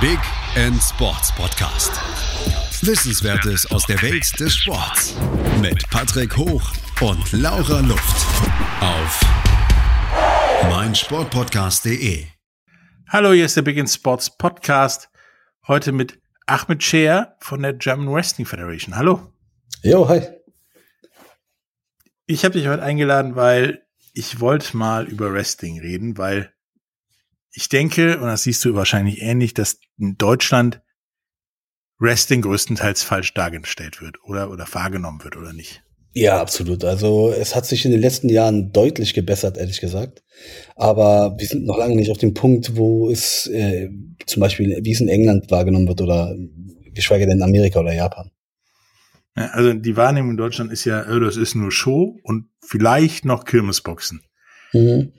[0.00, 0.20] Big
[0.54, 1.90] End Sports Podcast.
[2.86, 5.16] Wissenswertes aus der Welt des Sports
[5.60, 8.26] mit Patrick Hoch und Laura Luft
[8.80, 9.20] auf
[10.70, 12.26] meinsportpodcast.de.
[13.08, 15.10] Hallo, hier ist der Big End Sports Podcast.
[15.66, 18.94] Heute mit Ahmed Scher von der German Wrestling Federation.
[18.94, 19.32] Hallo.
[19.82, 20.22] Jo, hi.
[22.26, 26.52] Ich habe dich heute eingeladen, weil ich wollte mal über Wrestling reden, weil
[27.58, 30.80] ich denke, und das siehst du wahrscheinlich ähnlich, dass in Deutschland
[31.98, 35.82] Wrestling größtenteils falsch dargestellt wird oder, oder wahrgenommen wird oder nicht.
[36.12, 36.84] Ja, absolut.
[36.84, 40.22] Also es hat sich in den letzten Jahren deutlich gebessert, ehrlich gesagt.
[40.76, 43.90] Aber wir sind noch lange nicht auf dem Punkt, wo es äh,
[44.24, 46.36] zum Beispiel, wie es in England wahrgenommen wird oder
[46.94, 48.30] geschweige denn in Amerika oder Japan.
[49.36, 53.24] Ja, also die Wahrnehmung in Deutschland ist ja, oh, das ist nur Show und vielleicht
[53.24, 54.22] noch Kirmesboxen.
[54.72, 55.12] Mhm.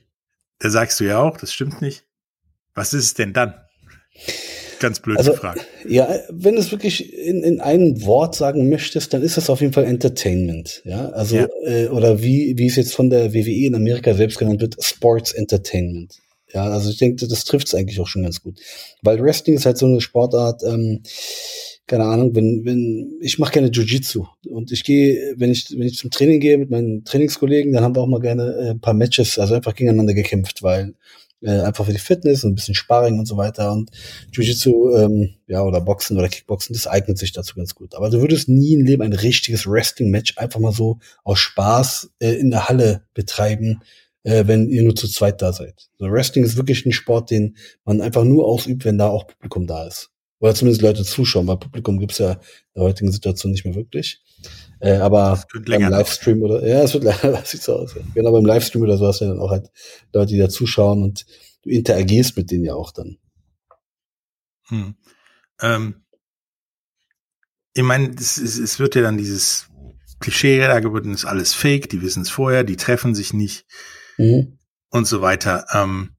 [0.60, 2.06] Da sagst du ja auch, das stimmt nicht.
[2.80, 3.56] Was ist es denn dann?
[4.80, 5.68] Ganz blöd also, gefragt.
[5.86, 9.60] Ja, wenn du es wirklich in, in einem Wort sagen möchtest, dann ist das auf
[9.60, 10.82] jeden Fall Entertainment.
[10.86, 11.48] Ja, also, ja.
[11.66, 15.34] Äh, oder wie, wie es jetzt von der WWE in Amerika selbst genannt wird, Sports
[15.34, 16.20] Entertainment.
[16.54, 18.58] Ja, also ich denke, das trifft es eigentlich auch schon ganz gut.
[19.02, 21.04] Weil Wrestling ist halt so eine Sportart, ähm,
[21.86, 25.98] keine Ahnung, wenn, wenn, ich mache gerne Jiu-Jitsu und ich gehe, wenn ich, wenn ich
[25.98, 28.94] zum Training gehe mit meinen Trainingskollegen, dann haben wir auch mal gerne äh, ein paar
[28.94, 30.94] Matches, also einfach gegeneinander gekämpft, weil
[31.42, 33.72] äh, einfach für die Fitness und ein bisschen Sparring und so weiter.
[33.72, 33.92] Und
[34.32, 37.96] Jiu-Jitsu, ähm, ja, oder Boxen oder Kickboxen, das eignet sich dazu ganz gut.
[37.96, 42.34] Aber du würdest nie im Leben ein richtiges Wrestling-Match einfach mal so aus Spaß äh,
[42.34, 43.82] in der Halle betreiben,
[44.24, 45.90] äh, wenn ihr nur zu zweit da seid.
[46.00, 49.68] Also Wrestling ist wirklich ein Sport, den man einfach nur ausübt, wenn da auch Publikum
[49.68, 50.12] da ist.
[50.40, 52.40] Oder zumindest Leute zuschauen, weil Publikum gibt's ja in
[52.76, 54.22] der heutigen Situation nicht mehr wirklich.
[54.80, 57.94] Äh, aber beim Livestream oder ja, es wird leider sieht so aus.
[57.96, 58.02] Ja.
[58.14, 59.70] Genau beim Livestream oder so hast du dann auch halt
[60.14, 61.26] Leute, die da zuschauen und
[61.64, 63.18] du interagierst mit denen ja auch dann.
[64.68, 64.96] Hm.
[65.62, 65.96] Ähm,
[67.74, 69.68] ich meine, es, es, es wird ja dann dieses
[70.20, 73.66] Klischee da geboten, ist alles Fake, die wissen es vorher, die treffen sich nicht
[74.18, 74.60] mhm.
[74.90, 75.66] und so weiter.
[75.74, 76.12] Ähm,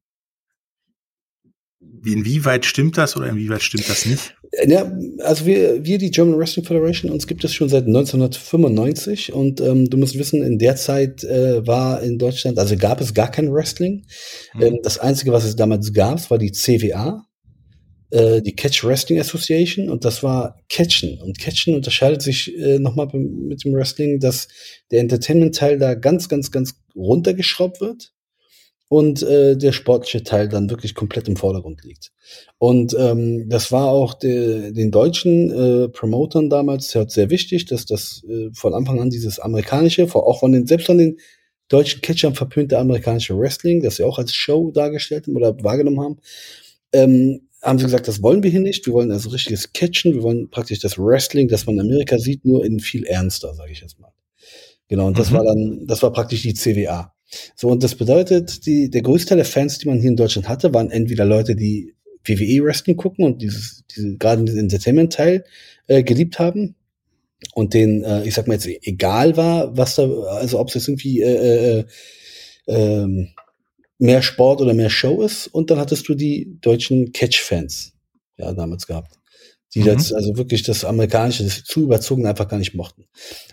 [2.04, 4.34] inwieweit stimmt das oder inwieweit stimmt das nicht?
[4.66, 9.60] Ja, also wir, wir, die German Wrestling Federation, uns gibt es schon seit 1995 und
[9.60, 13.30] ähm, du musst wissen, in der Zeit äh, war in Deutschland, also gab es gar
[13.30, 14.04] kein Wrestling.
[14.54, 14.62] Mhm.
[14.62, 17.24] Ähm, das Einzige, was es damals gab, war die CWA,
[18.10, 21.20] äh, die Catch Wrestling Association und das war Catchen.
[21.20, 24.48] Und Catchen unterscheidet sich äh, nochmal mit dem Wrestling, dass
[24.90, 28.12] der Entertainment-Teil da ganz, ganz, ganz runtergeschraubt wird
[28.90, 32.10] und äh, der sportliche Teil dann wirklich komplett im Vordergrund liegt.
[32.58, 38.24] Und ähm, das war auch de, den deutschen äh, Promotern damals sehr wichtig, dass das
[38.28, 41.18] äh, von Anfang an dieses amerikanische, auch von den selbst von den
[41.68, 46.18] deutschen Catchern verpönte amerikanische Wrestling, das sie auch als Show dargestellt haben oder wahrgenommen haben,
[46.92, 48.86] ähm, haben sie gesagt, das wollen wir hier nicht.
[48.86, 50.14] Wir wollen also richtiges Catchen.
[50.14, 53.70] Wir wollen praktisch das Wrestling, das man in Amerika sieht, nur in viel ernster, sage
[53.70, 54.10] ich jetzt mal.
[54.88, 55.34] Genau, und das mhm.
[55.36, 57.14] war dann, das war praktisch die CWA.
[57.54, 60.48] So, und das bedeutet, die, der größte Teil der Fans, die man hier in Deutschland
[60.48, 65.44] hatte, waren entweder Leute, die WWE Wrestling gucken und dieses, diese, gerade diesen Entertainment-Teil
[65.86, 66.74] äh, geliebt haben
[67.54, 70.88] und denen, äh, ich sag mal jetzt, egal war, was da, also ob es jetzt
[70.88, 71.84] irgendwie äh, äh,
[72.66, 73.26] äh,
[73.98, 75.46] mehr Sport oder mehr Show ist.
[75.46, 77.92] Und dann hattest du die deutschen Catch-Fans,
[78.36, 79.19] ja, damals gehabt
[79.74, 79.86] die mhm.
[79.86, 83.04] jetzt also wirklich das amerikanische, das zu überzogen einfach gar nicht mochten.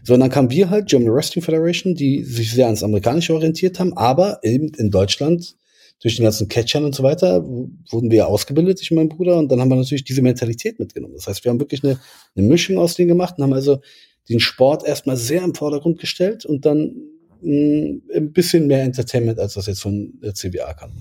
[0.03, 3.79] So, und dann kamen wir halt, German Wrestling Federation, die sich sehr ans amerikanische orientiert
[3.79, 5.55] haben, aber eben in Deutschland
[6.01, 9.51] durch den ganzen Catchern und so weiter wurden wir ausgebildet, ich und mein Bruder, und
[9.51, 11.15] dann haben wir natürlich diese Mentalität mitgenommen.
[11.15, 11.99] Das heißt, wir haben wirklich eine,
[12.35, 13.81] eine Mischung aus denen gemacht und haben also
[14.29, 16.95] den Sport erstmal sehr im Vordergrund gestellt und dann
[17.41, 20.91] mh, mm, ein bisschen mehr Entertainment, als das jetzt von der CBA kann.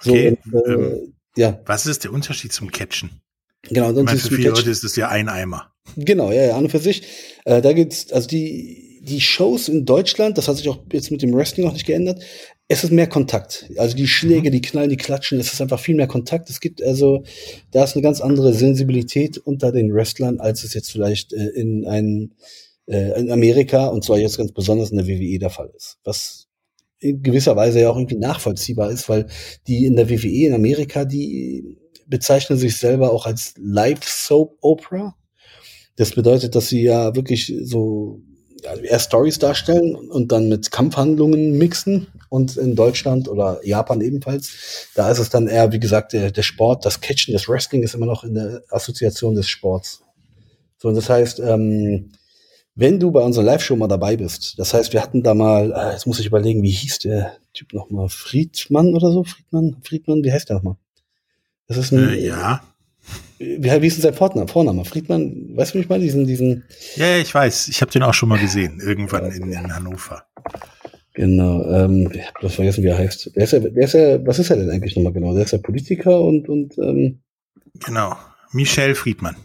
[0.00, 0.38] So, okay.
[0.44, 1.60] Und, äh, ähm, ja.
[1.66, 3.20] Was ist der Unterschied zum Catchen?
[3.62, 5.72] Genau, sonst ist für viele Leute ist das ja ein Eimer.
[5.96, 7.02] Genau, ja, ja, an und für sich.
[7.44, 11.22] Äh, da gibt's, also die, die Shows in Deutschland, das hat sich auch jetzt mit
[11.22, 12.22] dem Wrestling auch nicht geändert.
[12.68, 13.70] Es ist mehr Kontakt.
[13.76, 14.52] Also die Schläge, mhm.
[14.52, 16.50] die knallen, die klatschen, es ist einfach viel mehr Kontakt.
[16.50, 17.24] Es gibt also,
[17.70, 21.86] da ist eine ganz andere Sensibilität unter den Wrestlern, als es jetzt vielleicht äh, in
[21.86, 22.32] einem,
[22.86, 25.98] äh, in Amerika und zwar jetzt ganz besonders in der WWE der Fall ist.
[26.04, 26.46] Was
[27.00, 29.28] in gewisser Weise ja auch irgendwie nachvollziehbar ist, weil
[29.66, 31.78] die in der WWE in Amerika, die
[32.08, 35.14] bezeichnen sich selber auch als Live Soap Opera.
[35.96, 38.20] Das bedeutet, dass sie ja wirklich so
[38.82, 42.08] eher Stories darstellen und dann mit Kampfhandlungen mixen.
[42.30, 46.42] Und in Deutschland oder Japan ebenfalls, da ist es dann eher, wie gesagt, der, der
[46.42, 50.02] Sport, das Catchen, das Wrestling ist immer noch in der Assoziation des Sports.
[50.76, 52.12] So, und das heißt, ähm,
[52.74, 55.92] wenn du bei unserer Live-Show mal dabei bist, das heißt, wir hatten da mal, äh,
[55.92, 58.08] jetzt muss ich überlegen, wie hieß der Typ nochmal?
[58.08, 59.24] Friedmann oder so?
[59.24, 59.78] Friedmann?
[59.82, 60.76] Friedmann, wie heißt der nochmal?
[61.68, 62.62] Das ist ein, Äh, ja.
[63.38, 64.48] Wie, wie ist denn sein Vorname?
[64.48, 64.84] Vorname?
[64.84, 66.02] Friedmann, weißt du, wie ich meine?
[66.02, 66.64] Diesen, diesen,
[66.96, 67.68] Ja, ja, ich weiß.
[67.68, 68.80] Ich habe den auch schon mal gesehen.
[68.80, 70.24] Irgendwann in, in Hannover.
[71.14, 73.36] genau, ähm, ich hab bloß vergessen, wie er heißt.
[73.36, 75.34] Der ist ja, der ist ja, was ist er denn eigentlich nochmal genau?
[75.34, 77.20] Der ist ja Politiker und, und, ähm,
[77.86, 78.16] Genau.
[78.52, 79.36] Michel Friedmann.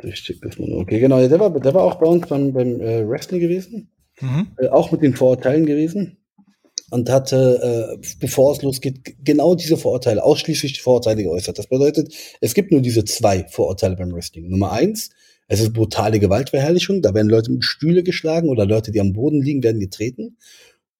[0.00, 3.90] Okay, genau, der war, der war auch bei uns beim, beim äh, Wrestling gewesen.
[4.20, 4.48] Mhm.
[4.58, 6.17] äh, auch mit den Vorurteilen gewesen
[6.90, 11.58] und hatte, äh, bevor es losgeht, genau diese Vorurteile, ausschließlich die Vorurteile geäußert.
[11.58, 14.48] Das bedeutet, es gibt nur diese zwei Vorurteile beim Wrestling.
[14.48, 15.10] Nummer eins,
[15.48, 19.42] es ist brutale Gewaltverherrlichung, da werden Leute mit Stühle geschlagen oder Leute, die am Boden
[19.42, 20.36] liegen, werden getreten.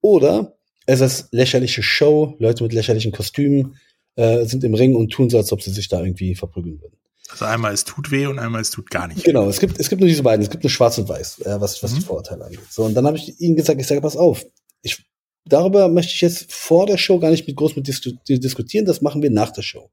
[0.00, 0.54] Oder
[0.86, 3.76] es ist lächerliche Show, Leute mit lächerlichen Kostümen
[4.16, 6.96] äh, sind im Ring und tun so, als ob sie sich da irgendwie verprügeln würden.
[7.30, 9.22] Also einmal es tut weh und einmal es tut gar nicht.
[9.22, 10.42] Genau, es gibt, es gibt nur diese beiden.
[10.42, 12.04] Es gibt nur Schwarz und Weiß, äh, was, was die Mhm.
[12.04, 12.60] Vorurteile angeht.
[12.70, 14.46] So, und dann habe ich ihnen gesagt, ich sage, pass auf,
[14.80, 15.04] ich,
[15.48, 19.00] darüber möchte ich jetzt vor der Show gar nicht mit groß mit dis diskutieren, das
[19.02, 19.90] machen wir nach der Show.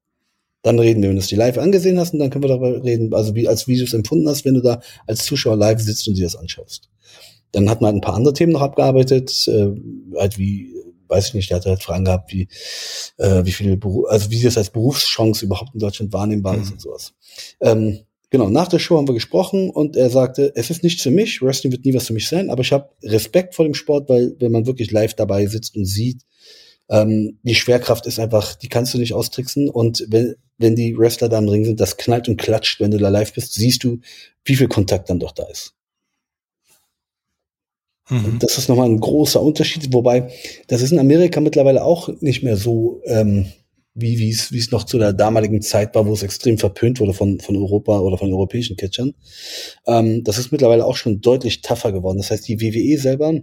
[0.62, 2.84] Dann reden wir, wenn du es die live angesehen hast, und dann können wir darüber
[2.84, 5.80] reden, also wie, als wie du es empfunden hast, wenn du da als Zuschauer live
[5.80, 6.90] sitzt und dir das anschaust.
[7.52, 9.70] Dann hat man halt ein paar andere Themen noch abgearbeitet, äh,
[10.18, 10.74] halt wie,
[11.08, 12.48] weiß ich nicht, der hat halt Fragen gehabt, wie,
[13.18, 16.72] äh, wie viele Beru also wie das als Berufschance überhaupt in Deutschland wahrnehmbar ist Mhm.
[16.74, 17.14] und sowas.
[17.62, 18.00] Ähm,
[18.38, 21.42] genau, nach der Show haben wir gesprochen und er sagte, es ist nichts für mich,
[21.42, 24.36] Wrestling wird nie was für mich sein, aber ich habe Respekt vor dem Sport, weil
[24.40, 26.22] wenn man wirklich live dabei sitzt und sieht,
[26.90, 31.30] ähm, die Schwerkraft ist einfach, die kannst du nicht austricksen und wenn, wenn die Wrestler
[31.30, 34.00] da im Ring sind, das knallt und klatscht, wenn du da live bist, siehst du,
[34.44, 35.74] wie viel Kontakt dann doch da ist.
[38.10, 38.38] Mhm.
[38.40, 40.30] Das ist nochmal ein großer Unterschied, wobei
[40.68, 43.48] das ist in Amerika mittlerweile auch nicht mehr so, ähm,
[43.98, 47.00] wie wie es wie es noch zu der damaligen Zeit war, wo es extrem verpönt
[47.00, 49.14] wurde von, von Europa oder von europäischen Catchern.
[49.88, 52.18] Ähm, das ist mittlerweile auch schon deutlich tougher geworden.
[52.18, 53.34] Das heißt, die WWE selber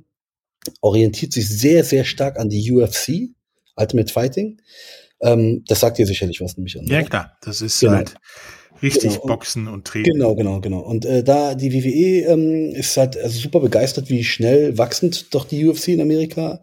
[0.80, 3.30] orientiert sich sehr, sehr stark an die UFC,
[3.76, 4.60] Ultimate Fighting.
[5.20, 6.86] Ähm, das sagt ihr sicherlich was nämlich an.
[6.86, 7.36] Ja, klar.
[7.42, 7.94] Das ist Genau.
[7.94, 8.14] halt
[8.82, 9.26] richtig Genau.
[9.26, 10.12] Boxen und Treten.
[10.12, 10.80] Genau, genau, genau.
[10.80, 15.44] Und äh, da die WWE ähm, ist halt also super begeistert, wie schnell wachsend doch
[15.44, 16.60] die UFC in Amerika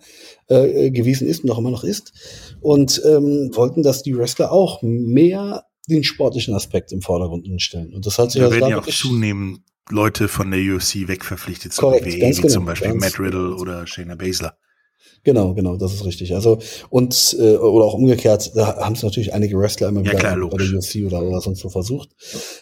[0.50, 2.13] äh, äh, gewesen ist und auch immer noch ist.
[2.62, 7.94] Und ähm, wollten, dass die Wrestler auch mehr den sportlichen Aspekt im Vordergrund stellen.
[7.94, 11.74] Und das hat sich Da also werden ja auch zunehmend Leute von der UFC wegverpflichtet
[11.74, 13.57] zur Korrekt, WWE, genau, zum Beispiel Matt Riddle genau.
[13.60, 14.56] oder Shayna Baszler.
[15.24, 16.33] Genau, genau, das ist richtig.
[16.33, 20.19] Also und äh, oder auch umgekehrt, da haben es natürlich einige Wrestler immer Ja, wieder
[20.19, 22.10] klar, bei der UFC oder, oder sonst so versucht.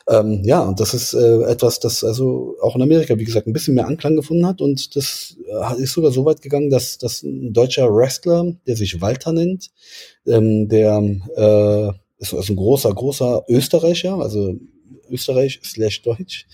[0.09, 3.53] Ähm, ja, und das ist äh, etwas, das also auch in Amerika, wie gesagt, ein
[3.53, 7.23] bisschen mehr Anklang gefunden hat und das äh, ist sogar so weit gegangen, dass, dass
[7.23, 9.69] ein deutscher Wrestler, der sich Walter nennt,
[10.25, 10.97] ähm, der
[11.35, 14.55] äh, ist also ein großer, großer Österreicher, also
[15.09, 16.45] Österreich slash Deutsch.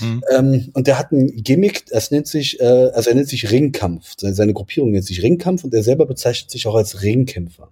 [0.00, 0.22] Mhm.
[0.34, 4.14] Ähm, und der hat ein Gimmick, das nennt sich, äh, also er nennt sich Ringkampf.
[4.18, 7.70] Seine, seine Gruppierung nennt sich Ringkampf und er selber bezeichnet sich auch als Ringkämpfer.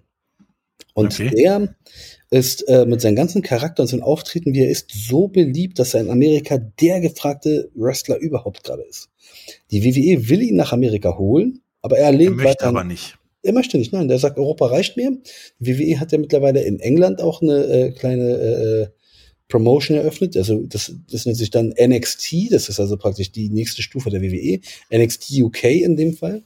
[0.95, 1.31] Und Okay.
[1.31, 1.75] der
[2.31, 5.95] ist äh, mit seinem ganzen Charakter und seinem Auftreten, wie er ist, so beliebt, dass
[5.95, 9.11] er in Amerika der gefragte Wrestler überhaupt gerade ist.
[9.71, 12.67] Die WWE will ihn nach Amerika holen, aber er Er lehnt möchte weiter.
[12.69, 13.17] aber nicht.
[13.43, 14.09] Er möchte nicht, nein.
[14.09, 15.19] Der sagt, Europa reicht mir.
[15.61, 18.89] Die WWE hat ja mittlerweile in England auch eine äh, kleine äh,
[19.49, 20.37] Promotion eröffnet.
[20.37, 22.53] Also das, das nennt sich dann NXT.
[22.53, 24.61] Das ist also praktisch die nächste Stufe der WWE.
[24.93, 26.43] NXT UK in dem Fall.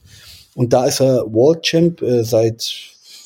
[0.53, 2.73] Und da ist er World Champ äh, seit,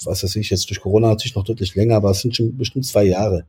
[0.04, 2.86] was weiß ich, jetzt durch Corona natürlich noch deutlich länger, aber es sind schon bestimmt
[2.86, 3.46] zwei Jahre.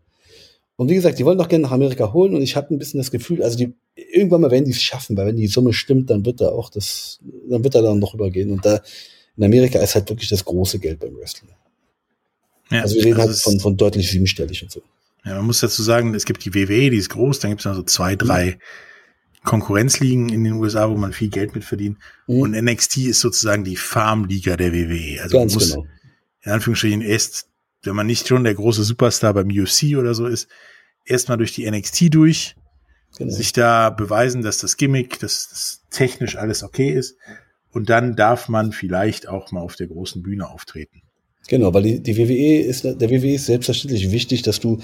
[0.76, 2.98] Und wie gesagt, die wollen doch gerne nach Amerika holen und ich habe ein bisschen
[2.98, 6.10] das Gefühl, also die irgendwann mal werden die es schaffen, weil wenn die Summe stimmt,
[6.10, 8.50] dann wird da auch das, dann wird er dann noch übergehen.
[8.50, 8.82] Und da
[9.36, 11.50] in Amerika ist halt wirklich das große Geld beim Wrestling.
[12.70, 14.82] Ja, Also wir reden also halt von, von deutlich siebenstellig und so.
[15.26, 17.64] Ja, man muss dazu sagen, es gibt die WWE, die ist groß, dann gibt es
[17.64, 18.60] noch so zwei, drei
[19.42, 21.98] Konkurrenzligen in den USA, wo man viel Geld mit verdient.
[22.28, 22.40] Mhm.
[22.40, 25.20] Und NXT ist sozusagen die Farmliga der WWE.
[25.20, 25.86] Also Ganz man muss genau.
[26.42, 27.48] in Anführungsstrichen erst,
[27.82, 30.48] wenn man nicht schon der große Superstar beim UFC oder so ist,
[31.04, 32.54] erstmal durch die NXT durch,
[33.18, 33.32] genau.
[33.32, 37.16] sich da beweisen, dass das Gimmick, dass das technisch alles okay ist.
[37.72, 41.02] Und dann darf man vielleicht auch mal auf der großen Bühne auftreten.
[41.48, 44.78] Genau, weil die, die WWE ist, der WWE ist selbstverständlich wichtig, dass du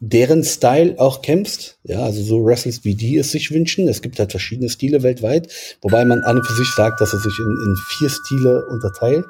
[0.00, 1.78] deren Style auch kämpfst.
[1.84, 3.88] Ja, also so wrestlest, wie die es sich wünschen.
[3.88, 5.48] Es gibt halt verschiedene Stile weltweit,
[5.80, 9.26] wobei man an und für sich sagt, dass er sich in, in vier Stile unterteilt.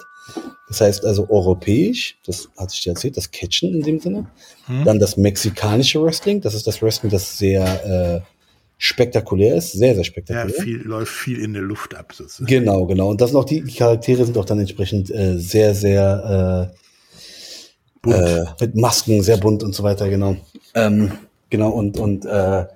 [0.69, 4.27] Das heißt also europäisch, das hatte ich dir erzählt, das Catchen in dem Sinne.
[4.67, 4.85] Hm?
[4.85, 8.38] Dann das mexikanische Wrestling, das ist das Wrestling, das sehr äh,
[8.79, 10.63] spektakulär ist, sehr, sehr Ja, spektakulär.
[10.63, 12.13] viel, läuft viel in der Luft ab.
[12.15, 12.47] Sozusagen.
[12.47, 13.11] Genau, genau.
[13.11, 16.77] Und das sind auch die, die Charaktere sind auch dann entsprechend äh, sehr, sehr äh,
[18.01, 18.17] Bunt.
[18.17, 20.37] äh, mit Masken, sehr bunt und so weiter, genau.
[20.75, 21.13] Ähm,
[21.51, 22.67] genau, und, und äh,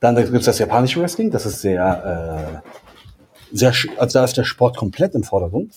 [0.00, 4.44] dann gibt es das japanische Wrestling, das ist sehr, äh, sehr, also da ist der
[4.44, 5.74] Sport komplett im Vordergrund.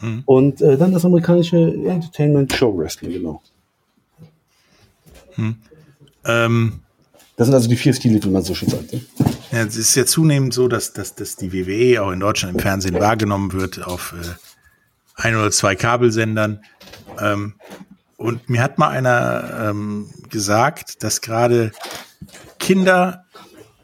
[0.00, 0.22] Mhm.
[0.26, 3.42] Und äh, dann das amerikanische Entertainment Show Wrestling, genau.
[5.34, 5.56] Hm.
[6.24, 6.80] Ähm,
[7.38, 8.92] das sind also die vier Stile, wie man so schön sagt.
[9.52, 12.60] Ja, es ist ja zunehmend so, dass, dass, dass die WWE auch in Deutschland im
[12.60, 14.26] Fernsehen wahrgenommen wird auf äh,
[15.14, 16.64] ein oder zwei Kabelsendern.
[17.20, 17.54] Ähm,
[18.16, 21.70] und mir hat mal einer ähm, gesagt, dass gerade
[22.58, 23.24] Kinder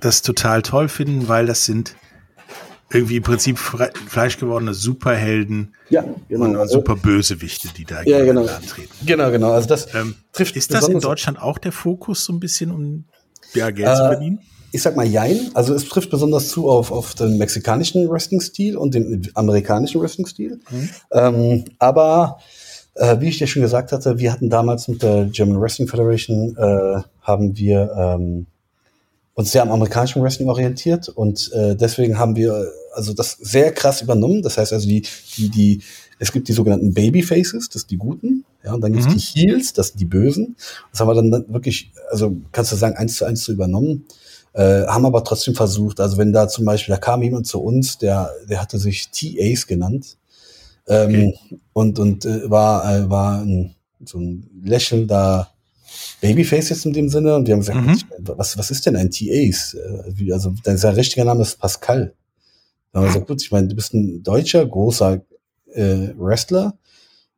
[0.00, 1.94] das total toll finden, weil das sind
[2.90, 6.44] irgendwie im Prinzip fleischgewordene Superhelden ja, genau.
[6.44, 8.46] und, und super Bösewichte, die da ja, genau.
[8.46, 8.92] antreten.
[9.06, 9.52] Genau, genau.
[9.52, 13.04] Also das ähm, ist das in Deutschland auch der Fokus so ein bisschen, um
[13.54, 14.38] ja, Geld äh, zu verdienen?
[14.72, 15.50] Ich sag mal Jein.
[15.54, 20.60] Also es trifft besonders zu auf, auf den mexikanischen Wrestling-Stil und den amerikanischen Wrestling-Stil.
[20.70, 20.88] Mhm.
[21.12, 22.38] Ähm, aber
[22.94, 26.56] äh, wie ich dir schon gesagt hatte, wir hatten damals mit der German Wrestling Federation
[26.56, 28.46] äh, haben wir ähm,
[29.34, 34.00] uns sehr am amerikanischen Wrestling orientiert und äh, deswegen haben wir also das sehr krass
[34.00, 34.42] übernommen.
[34.42, 35.02] Das heißt also die,
[35.36, 35.82] die, die,
[36.18, 39.18] es gibt die sogenannten Babyfaces, das sind die Guten, ja, und dann gibt es mhm.
[39.18, 40.56] die Heels, das sind die Bösen.
[40.90, 44.06] Das haben wir dann wirklich, also kannst du sagen, eins zu eins zu übernommen.
[44.54, 47.98] Äh, haben aber trotzdem versucht, also wenn da zum Beispiel, da kam jemand zu uns,
[47.98, 50.16] der, der hatte sich TAs genannt
[50.86, 51.60] ähm, okay.
[51.72, 55.50] und, und äh, war, äh, war ein, so ein lächelnder
[56.20, 57.98] Babyface jetzt in dem Sinne und wir haben gesagt, mhm.
[58.36, 59.74] was, was ist denn ein TAs?
[59.74, 62.14] Äh, also sein richtiger Name ist Pascal.
[62.92, 65.20] Dann haben wir gesagt, gut, ich meine, du bist ein deutscher, großer
[65.72, 66.78] äh, Wrestler.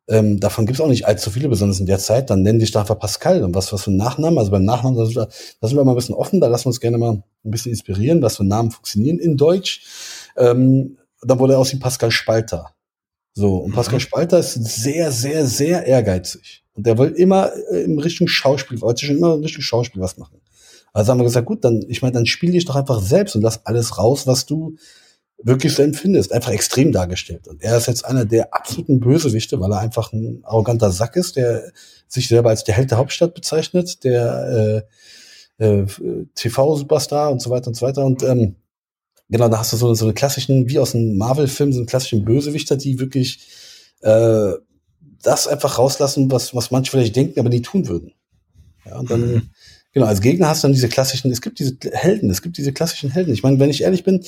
[0.09, 2.31] Ähm, davon gibt es auch nicht allzu viele, besonders in der Zeit.
[2.31, 3.43] Dann nennen dich da einfach Pascal.
[3.43, 4.39] Und was, was für ein Nachnamen?
[4.39, 5.29] Also beim Nachnamen, da sind, wir,
[5.61, 7.73] da sind wir mal ein bisschen offen, da lassen wir uns gerne mal ein bisschen
[7.73, 9.85] inspirieren, was für Namen funktionieren in Deutsch.
[10.37, 12.71] Ähm, dann wurde er aus wie Pascal Spalter.
[13.33, 14.01] So, und Pascal mhm.
[14.01, 16.65] Spalter ist sehr, sehr, sehr ehrgeizig.
[16.75, 20.17] Und der will immer äh, in Richtung Schauspiel, wollte schon immer in Richtung Schauspiel was
[20.17, 20.41] machen.
[20.93, 23.43] Also haben wir gesagt, gut, dann, ich meine, dann spiel dich doch einfach selbst und
[23.43, 24.77] lass alles raus, was du
[25.43, 26.33] wirklich so empfindest.
[26.33, 27.49] Einfach extrem dargestellt.
[27.49, 31.37] Und er ist jetzt einer der absoluten Bösewichte, weil er einfach ein arroganter Sack ist,
[31.37, 31.73] der
[32.09, 34.85] sich selber als der Held der Hauptstadt bezeichnet, der
[35.59, 35.87] äh, äh,
[36.35, 38.05] TV-Superstar und so weiter und so weiter.
[38.05, 38.57] Und ähm,
[39.28, 42.25] genau, da hast du so, so eine klassischen, wie aus einem Marvel-Film, so einen klassischen
[42.25, 43.40] Bösewichter, die wirklich
[44.02, 44.52] äh,
[45.23, 48.12] das einfach rauslassen, was, was manche vielleicht denken, aber nie tun würden.
[48.85, 49.50] Ja, und dann, mhm.
[49.93, 52.73] genau, als Gegner hast du dann diese klassischen, es gibt diese Helden, es gibt diese
[52.73, 53.35] klassischen Helden.
[53.35, 54.25] Ich meine, wenn ich ehrlich bin,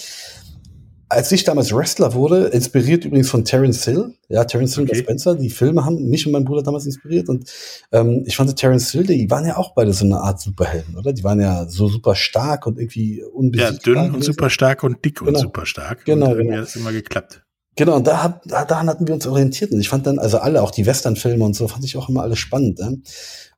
[1.08, 4.92] als ich damals Wrestler wurde, inspiriert übrigens von Terence Hill, ja, Terence Hill okay.
[4.92, 7.50] und Spencer, die Filme haben mich und meinen Bruder damals inspiriert und
[7.92, 11.12] ähm, ich fand Terence Hill, die waren ja auch beide so eine Art Superhelden, oder?
[11.12, 13.94] Die waren ja so super stark und irgendwie unbesiegbar.
[13.94, 15.30] Ja, dünn und super stark und dick genau.
[15.30, 16.04] und super stark.
[16.04, 16.56] Genau, und genau.
[16.58, 17.42] hat es immer geklappt.
[17.78, 19.70] Genau, und da hat, daran hatten wir uns orientiert.
[19.70, 22.22] Und ich fand dann, also alle, auch die Western-Filme und so, fand ich auch immer
[22.22, 22.80] alles spannend.
[22.80, 22.90] Ja?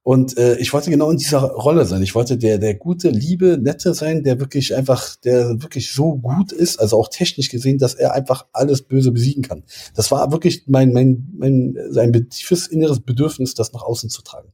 [0.03, 2.03] Und äh, ich wollte genau in dieser Rolle sein.
[2.03, 6.53] Ich wollte der, der gute, liebe, nette sein, der wirklich einfach, der wirklich so gut
[6.53, 9.63] ist, also auch technisch gesehen, dass er einfach alles Böse besiegen kann.
[9.95, 14.49] Das war wirklich mein, mein, mein, sein tiefes inneres Bedürfnis, das nach außen zu tragen.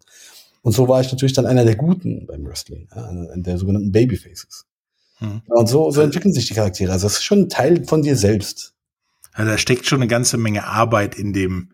[0.62, 3.92] Und so war ich natürlich dann einer der Guten beim Wrestling, ja, einer der sogenannten
[3.92, 4.66] Babyfaces.
[5.18, 5.42] Hm.
[5.46, 6.90] Und so, so entwickeln sich die Charaktere.
[6.90, 8.74] Also das ist schon ein Teil von dir selbst.
[9.32, 11.70] Also da steckt schon eine ganze Menge Arbeit in dem,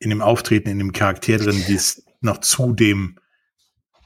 [0.00, 3.18] in dem Auftreten, in dem Charakter drin, die es noch zu dem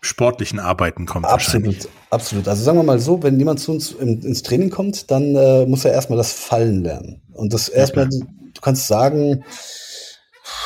[0.00, 1.26] sportlichen Arbeiten kommt.
[1.26, 2.48] Absolut, absolut.
[2.48, 5.64] Also sagen wir mal so, wenn jemand zu uns in, ins Training kommt, dann äh,
[5.64, 7.22] muss er erstmal das Fallen lernen.
[7.32, 8.20] Und das erstmal, ja,
[8.54, 9.44] du kannst sagen,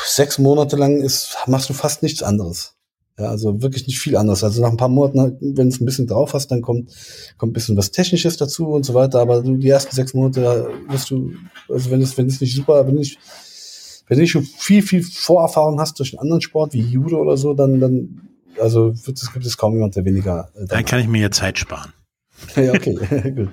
[0.05, 2.73] sechs Monate lang ist, machst du fast nichts anderes.
[3.19, 4.43] Ja, also wirklich nicht viel anderes.
[4.43, 6.91] Also nach ein paar Monaten, wenn es ein bisschen drauf hast, dann kommt,
[7.37, 9.19] kommt ein bisschen was Technisches dazu und so weiter.
[9.19, 11.31] Aber die ersten sechs Monate wirst du,
[11.67, 13.17] also wenn es, wenn es nicht super, wenn nicht,
[14.07, 17.53] wenn du schon viel, viel Vorerfahrung hast durch einen anderen Sport wie Judo oder so,
[17.53, 20.49] dann, dann, also wird es, gibt es kaum jemand, der weniger.
[20.55, 21.93] Äh, dann kann ich mir ja Zeit sparen.
[22.55, 22.95] ja, okay,
[23.35, 23.49] gut.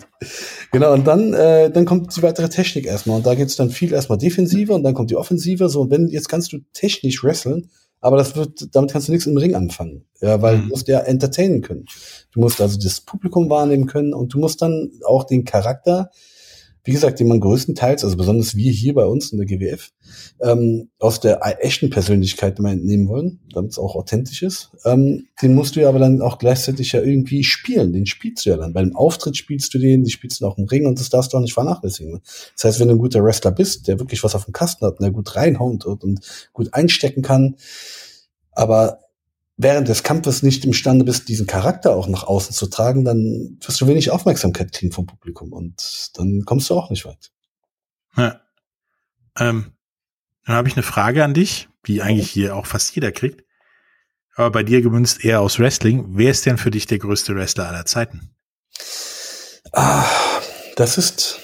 [0.71, 3.17] Genau, und dann, äh, dann kommt die weitere Technik erstmal.
[3.17, 5.69] Und da geht's dann viel erstmal defensiver und dann kommt die Offensive.
[5.69, 7.71] So, und wenn, jetzt kannst du technisch wresteln,
[8.01, 10.05] aber das wird, damit kannst du nichts im Ring anfangen.
[10.21, 10.63] Ja, weil mhm.
[10.63, 11.87] du musst ja entertainen können.
[12.33, 16.11] Du musst also das Publikum wahrnehmen können und du musst dann auch den Charakter
[16.85, 19.91] wie gesagt, den man größtenteils, also besonders wir hier bei uns in der GWF,
[20.43, 25.55] ähm, aus der echten Persönlichkeit immer entnehmen wollen, damit es auch authentisch ist, ähm, den
[25.55, 27.95] musst du ja aber dann auch gleichzeitig ja irgendwie spielen.
[27.95, 28.75] Den spielst du ja dann.
[28.75, 31.33] Bei dem Auftritt spielst du den, die spielst du auch im Ring und das darfst
[31.33, 32.21] du auch nicht vernachlässigen.
[32.55, 34.99] Das heißt, wenn du ein guter Wrestler bist, der wirklich was auf dem Kasten hat
[34.99, 37.57] und der gut reinhaut und, und gut einstecken kann,
[38.53, 38.99] aber
[39.57, 43.81] während des Kampfes nicht imstande bist, diesen Charakter auch nach außen zu tragen, dann wirst
[43.81, 47.31] du wenig Aufmerksamkeit kriegen vom Publikum und dann kommst du auch nicht weit.
[48.17, 48.41] Ja.
[49.39, 49.73] Ähm,
[50.47, 53.45] dann habe ich eine Frage an dich, die eigentlich hier auch fast jeder kriegt.
[54.37, 56.07] Aber bei dir gemünzt eher aus Wrestling.
[56.09, 58.35] Wer ist denn für dich der größte Wrestler aller Zeiten?
[59.73, 60.05] Ah,
[60.77, 61.39] das ist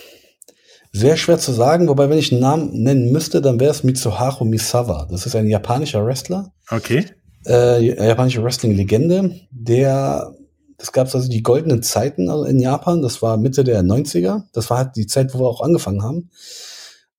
[0.93, 4.45] sehr schwer zu sagen, wobei wenn ich einen Namen nennen müsste, dann wäre es Mitsuharu
[4.45, 5.07] Misawa.
[5.09, 6.53] Das ist ein japanischer Wrestler.
[6.69, 7.07] Okay
[7.47, 10.35] äh, japanische Wrestling-Legende, der,
[10.77, 14.71] das gab es also die goldenen Zeiten in Japan, das war Mitte der 90er, das
[14.71, 16.31] war halt die Zeit, wo wir auch angefangen haben.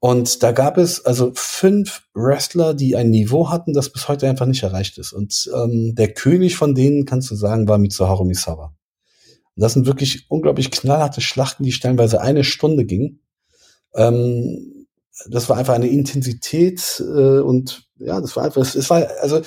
[0.04, 4.48] Und da gab es also fünf Wrestler, die ein Niveau hatten, das bis heute einfach
[4.48, 5.14] nicht erreicht ist.
[5.14, 8.74] Und ähm, der König von denen, kannst du sagen, war Mitsuharu Misawa.
[9.56, 13.20] Und das sind wirklich unglaublich knallharte Schlachten, die stellenweise eine Stunde gingen.
[13.94, 14.88] Ähm,
[15.30, 19.42] das war einfach eine Intensität äh, und ja, das war einfach, es, war also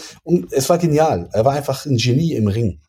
[0.50, 1.28] es war genial.
[1.32, 2.80] Er war einfach ein Genie im Ring.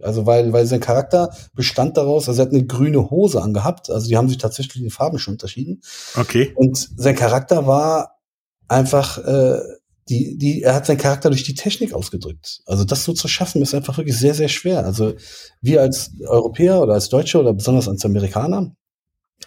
[0.00, 4.08] Also weil, weil sein Charakter bestand daraus, also er hat eine grüne Hose angehabt, also
[4.08, 5.82] die haben sich tatsächlich in Farben schon unterschieden.
[6.16, 6.52] Okay.
[6.56, 8.18] Und sein Charakter war
[8.66, 9.60] einfach, äh,
[10.08, 12.60] die, die, er hat seinen Charakter durch die Technik ausgedrückt.
[12.66, 14.84] Also das so zu schaffen, ist einfach wirklich sehr, sehr schwer.
[14.84, 15.14] Also
[15.62, 18.74] wir als Europäer oder als Deutsche oder besonders als Amerikaner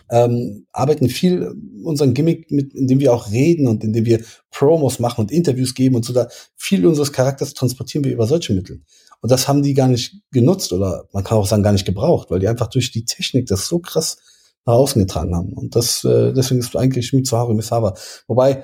[0.09, 5.21] ähm, arbeiten viel unseren Gimmick mit, indem wir auch reden und indem wir Promos machen
[5.21, 6.27] und Interviews geben und so da.
[6.55, 8.81] Viel unseres Charakters transportieren wir über solche Mittel.
[9.21, 12.29] Und das haben die gar nicht genutzt oder man kann auch sagen gar nicht gebraucht,
[12.29, 14.17] weil die einfach durch die Technik das so krass
[14.65, 15.53] nach außen getragen haben.
[15.53, 17.95] Und das, äh, deswegen ist eigentlich Mitsuharu Misawa.
[18.27, 18.63] Wobei,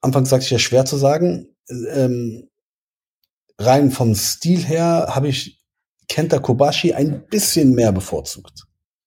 [0.00, 1.48] anfangs sagte ich ja schwer zu sagen,
[1.92, 2.48] ähm,
[3.58, 5.62] rein vom Stil her habe ich
[6.08, 8.64] Kenta Kobashi ein bisschen mehr bevorzugt.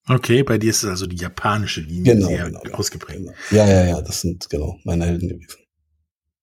[0.09, 3.19] Okay, bei dir ist es also die japanische Linie Genau, sehr genau, ausgeprägt.
[3.19, 3.33] Genau.
[3.51, 5.59] Ja, ja, ja, das sind genau meine Helden gewesen.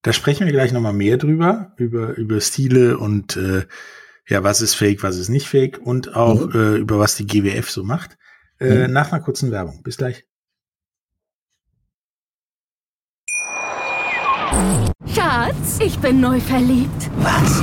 [0.02, 3.64] Da sprechen wir gleich nochmal mehr drüber, über, über Stile und äh,
[4.28, 6.52] ja, was ist fake, was ist nicht fake und auch Mhm.
[6.54, 8.18] äh, über was die GWF so macht.
[8.60, 8.92] Äh, Mhm.
[8.92, 9.82] Nach einer kurzen Werbung.
[9.82, 10.24] Bis gleich.
[15.14, 17.10] Schatz, ich bin neu verliebt.
[17.18, 17.62] Was?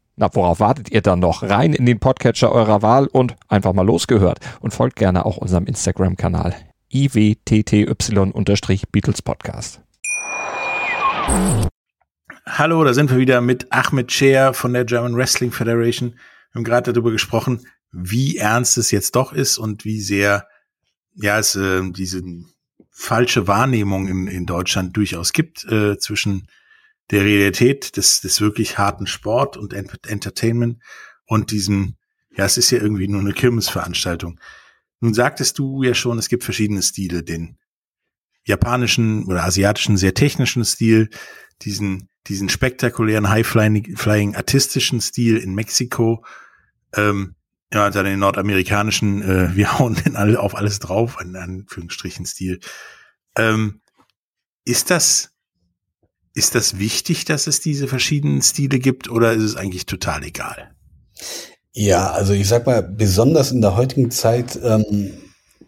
[0.21, 1.41] Na, worauf wartet ihr dann noch?
[1.41, 4.37] Rein in den Podcatcher eurer Wahl und einfach mal losgehört.
[4.59, 6.53] Und folgt gerne auch unserem Instagram-Kanal
[6.93, 9.81] iwtty-Beatles Podcast.
[12.45, 16.11] Hallo, da sind wir wieder mit Ahmed Cher von der German Wrestling Federation.
[16.11, 20.45] Wir haben gerade darüber gesprochen, wie ernst es jetzt doch ist und wie sehr
[21.15, 22.21] ja es äh, diese
[22.91, 26.47] falsche Wahrnehmung in, in Deutschland durchaus gibt äh, zwischen
[27.11, 30.81] der Realität des, des wirklich harten Sport und Ent Entertainment
[31.25, 31.95] und diesem,
[32.35, 34.39] ja, es ist ja irgendwie nur eine Kirmesveranstaltung.
[34.99, 37.57] Nun sagtest du ja schon, es gibt verschiedene Stile, den
[38.45, 41.09] japanischen oder asiatischen sehr technischen Stil,
[41.61, 46.23] diesen diesen spektakulären High-Flying flying artistischen Stil in Mexiko,
[46.95, 47.35] ähm,
[47.73, 52.59] ja, dann den nordamerikanischen, äh, wir hauen den alle auf alles drauf, in Anführungsstrichen Stil.
[53.35, 53.81] Ähm,
[54.65, 55.33] ist das,
[56.33, 60.71] ist das wichtig, dass es diese verschiedenen Stile gibt oder ist es eigentlich total egal?
[61.73, 65.11] Ja, also ich sag mal, besonders in der heutigen Zeit ähm,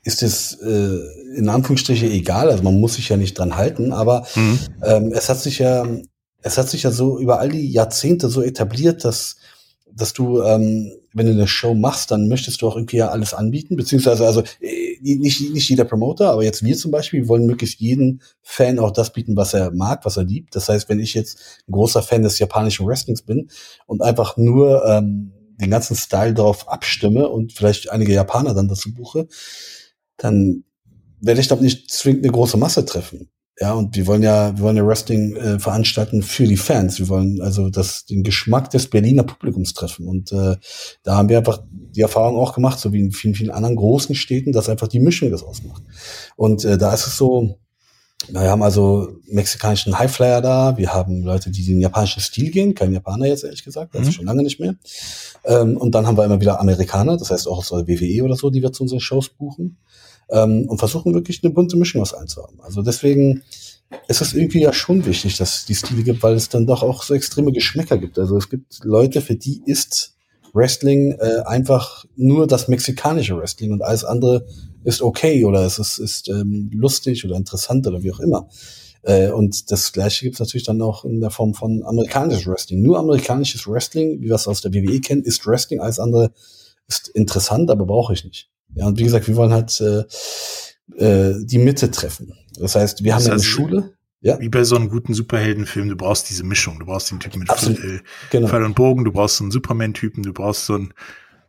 [0.04, 0.98] ist es äh,
[1.38, 4.60] in Anführungsstriche egal, also man muss sich ja nicht dran halten, aber Mhm.
[4.84, 5.86] ähm, es hat sich ja,
[6.42, 9.38] es hat sich ja so über all die Jahrzehnte so etabliert, dass,
[9.92, 13.34] dass du, ähm, wenn du eine Show machst, dann möchtest du auch irgendwie ja alles
[13.34, 17.80] anbieten, beziehungsweise also äh, nicht, nicht jeder Promoter, aber jetzt wir zum Beispiel wollen möglichst
[17.80, 20.56] jeden Fan auch das bieten, was er mag, was er liebt.
[20.56, 23.50] Das heißt, wenn ich jetzt ein großer Fan des japanischen Wrestlings bin
[23.86, 28.94] und einfach nur ähm, den ganzen Style darauf abstimme und vielleicht einige Japaner dann dazu
[28.94, 29.28] buche,
[30.18, 30.64] dann
[31.20, 33.30] werde ich doch nicht zwingend eine große Masse treffen.
[33.60, 36.98] Ja, und wir wollen ja, wir wollen ja Wrestling äh, veranstalten für die Fans.
[36.98, 40.08] Wir wollen also das, den Geschmack des Berliner Publikums treffen.
[40.08, 40.56] Und äh,
[41.04, 44.16] da haben wir einfach die Erfahrung auch gemacht, so wie in vielen, vielen anderen großen
[44.16, 45.84] Städten, dass einfach die Mischung das ausmacht.
[46.36, 47.60] Und äh, da ist es so,
[48.30, 52.94] wir haben also mexikanischen Highflyer da, wir haben Leute, die den japanischen Stil gehen, kein
[52.94, 54.14] Japaner jetzt ehrlich gesagt, also Mhm.
[54.14, 54.76] schon lange nicht mehr.
[55.46, 58.36] Ähm, und dann haben wir immer wieder Amerikaner, das heißt auch aus der WWE oder
[58.36, 59.78] so, die wir zu unseren Shows buchen
[60.30, 62.60] ähm, und versuchen wirklich eine bunte Mischung aus allen zu haben.
[62.62, 63.44] Also deswegen
[64.08, 66.84] ist es irgendwie ja schon wichtig, dass es die Stile gibt, weil es dann doch
[66.84, 68.18] auch so extreme Geschmäcker gibt.
[68.18, 70.16] Also es gibt Leute, für die ist
[70.54, 74.46] Wrestling äh, einfach nur das mexikanische Wrestling und alles andere
[74.84, 78.48] ist okay oder es ist, ist ähm, lustig oder interessant oder wie auch immer.
[79.02, 82.82] Äh, und das gleiche gibt es natürlich dann auch in der Form von amerikanisches Wrestling.
[82.82, 85.80] Nur amerikanisches Wrestling, wie wir es aus der WWE kennen, ist Wrestling.
[85.80, 86.32] Alles andere
[86.88, 88.50] ist interessant, aber brauche ich nicht.
[88.76, 90.04] Ja, und wie gesagt, wir wollen halt äh,
[90.98, 92.34] äh, die Mitte treffen.
[92.60, 93.94] Das heißt, wir Das haben ja eine Schule.
[94.22, 94.40] Ja.
[94.40, 96.80] Wie bei so einem guten Superheldenfilm, du brauchst diese Mischung.
[96.80, 97.80] Du brauchst den Typen mit Absolut.
[97.80, 98.00] Fall, äh,
[98.32, 98.48] Genau.
[98.48, 100.94] Fall und Bogen, du brauchst so einen Superman-Typen, du brauchst so einen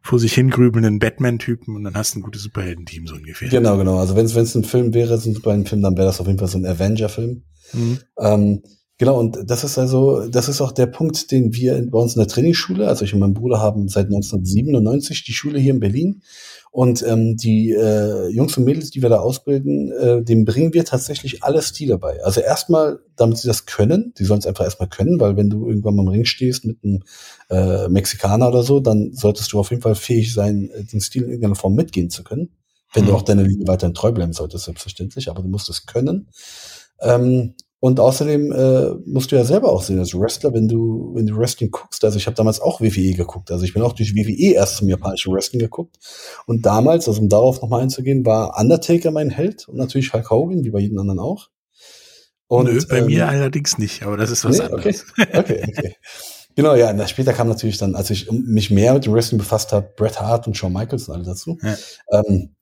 [0.03, 3.49] vor sich hingrübelnden Batman-Typen und dann hast du ein gutes Superheldenteam so ungefähr.
[3.49, 3.99] Genau, genau.
[3.99, 6.49] Also wenn es ein Film wäre, so ein Superheldenfilm, dann wäre das auf jeden Fall
[6.49, 7.43] so ein Avenger-Film.
[7.73, 7.99] Mhm.
[8.19, 8.63] Ähm,
[8.99, 12.21] genau, und das ist also, das ist auch der Punkt, den wir bei uns in
[12.21, 16.23] der Trainingsschule, also ich und mein Bruder haben seit 1997 die Schule hier in Berlin.
[16.75, 20.85] Und ähm, die äh, Jungs und Mädels, die wir da ausbilden, äh, dem bringen wir
[20.85, 22.21] tatsächlich alle Stile bei.
[22.25, 25.69] Also erstmal, damit sie das können, die sollen es einfach erstmal können, weil wenn du
[25.69, 27.05] irgendwann mal im Ring stehst mit einem
[27.49, 31.23] äh, Mexikaner oder so, dann solltest du auf jeden Fall fähig sein, äh, den Stil
[31.23, 32.51] in irgendeiner Form mitgehen zu können.
[32.93, 33.19] Wenn du Mhm.
[33.19, 36.27] auch deine Linie weiterhin treu bleiben solltest, selbstverständlich, aber du musst es können.
[37.01, 41.27] Ähm, und außerdem äh, musst du ja selber auch sehen, als Wrestler, wenn du, wenn
[41.27, 44.15] du Wrestling guckst, also ich habe damals auch WWE geguckt, also ich bin auch durch
[44.15, 45.99] WWE erst zum japanischen Wrestling geguckt.
[46.47, 50.65] Und damals, also um darauf nochmal einzugehen, war Undertaker mein Held und natürlich Hulk Hogan,
[50.65, 51.51] wie bei jedem anderen auch.
[52.47, 55.05] Und, Nö, bei ähm, mir allerdings nicht, aber das ist was Nee, anderes.
[55.19, 55.97] Okay, okay, okay.
[56.57, 59.93] Genau, ja, später kam natürlich dann, als ich mich mehr mit dem Wrestling befasst habe,
[59.95, 61.59] Bret Hart und Shawn Michaels und alle dazu.
[61.61, 61.77] Ja.
[62.13, 62.55] Ähm,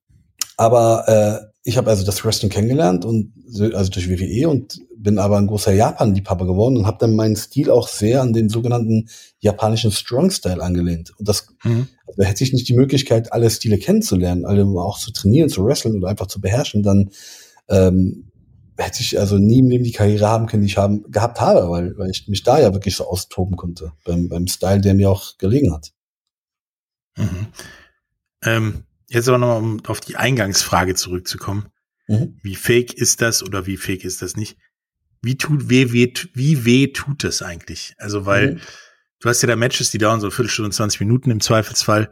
[0.57, 5.19] aber äh, ich habe also das Wrestling kennengelernt und so- also durch WWE und bin
[5.19, 9.09] aber ein großer Japan-Liebhaber geworden und habe dann meinen Stil auch sehr an den sogenannten
[9.41, 11.13] japanischen Strong Style angelehnt.
[11.19, 11.89] Und das Mhm.
[12.07, 15.97] also hätte ich nicht die Möglichkeit, alle Stile kennenzulernen, alle auch zu trainieren, zu wrestlen
[15.97, 17.11] oder einfach zu beherrschen, dann
[17.69, 18.29] ähm,
[18.77, 21.71] hätte ich also nie im Leben die Karriere haben können, die ich haben, gehabt habe,
[21.71, 25.11] weil, weil ich mich da ja wirklich so austoben konnte, beim, beim Style, der mir
[25.11, 25.93] auch gelegen hat.
[27.17, 27.47] Mhm.
[28.45, 31.69] Ähm, jetzt aber nochmal, um auf die Eingangsfrage zurückzukommen.
[32.09, 32.39] Mhm.
[32.43, 34.57] Wie fake ist das oder wie fake ist das nicht?
[35.23, 37.95] Wie tut, weh, weh, wie weh tut das eigentlich?
[37.99, 38.61] Also, weil Mhm.
[39.21, 42.11] du hast ja da Matches, die dauern so eine Viertelstunde, 20 Minuten im Zweifelsfall.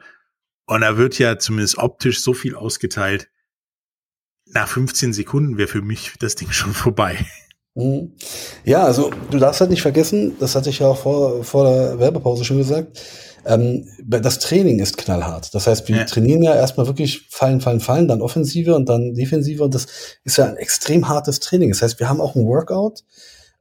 [0.67, 3.29] Und da wird ja zumindest optisch so viel ausgeteilt.
[4.47, 7.25] Nach 15 Sekunden wäre für mich das Ding schon vorbei.
[7.75, 8.13] Mhm.
[8.65, 11.99] Ja, also du darfst halt nicht vergessen, das hatte ich ja auch vor, vor der
[11.99, 13.01] Werbepause schon gesagt,
[13.47, 15.55] ähm, das Training ist knallhart.
[15.55, 16.05] Das heißt, wir Ja.
[16.05, 19.87] trainieren ja erstmal wirklich fallen, fallen, fallen, dann Offensive und dann Defensive und das
[20.25, 21.71] ist ja ein extrem hartes Training.
[21.71, 23.05] Das heißt, wir haben auch ein Workout,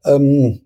[0.05, 0.61] ähm,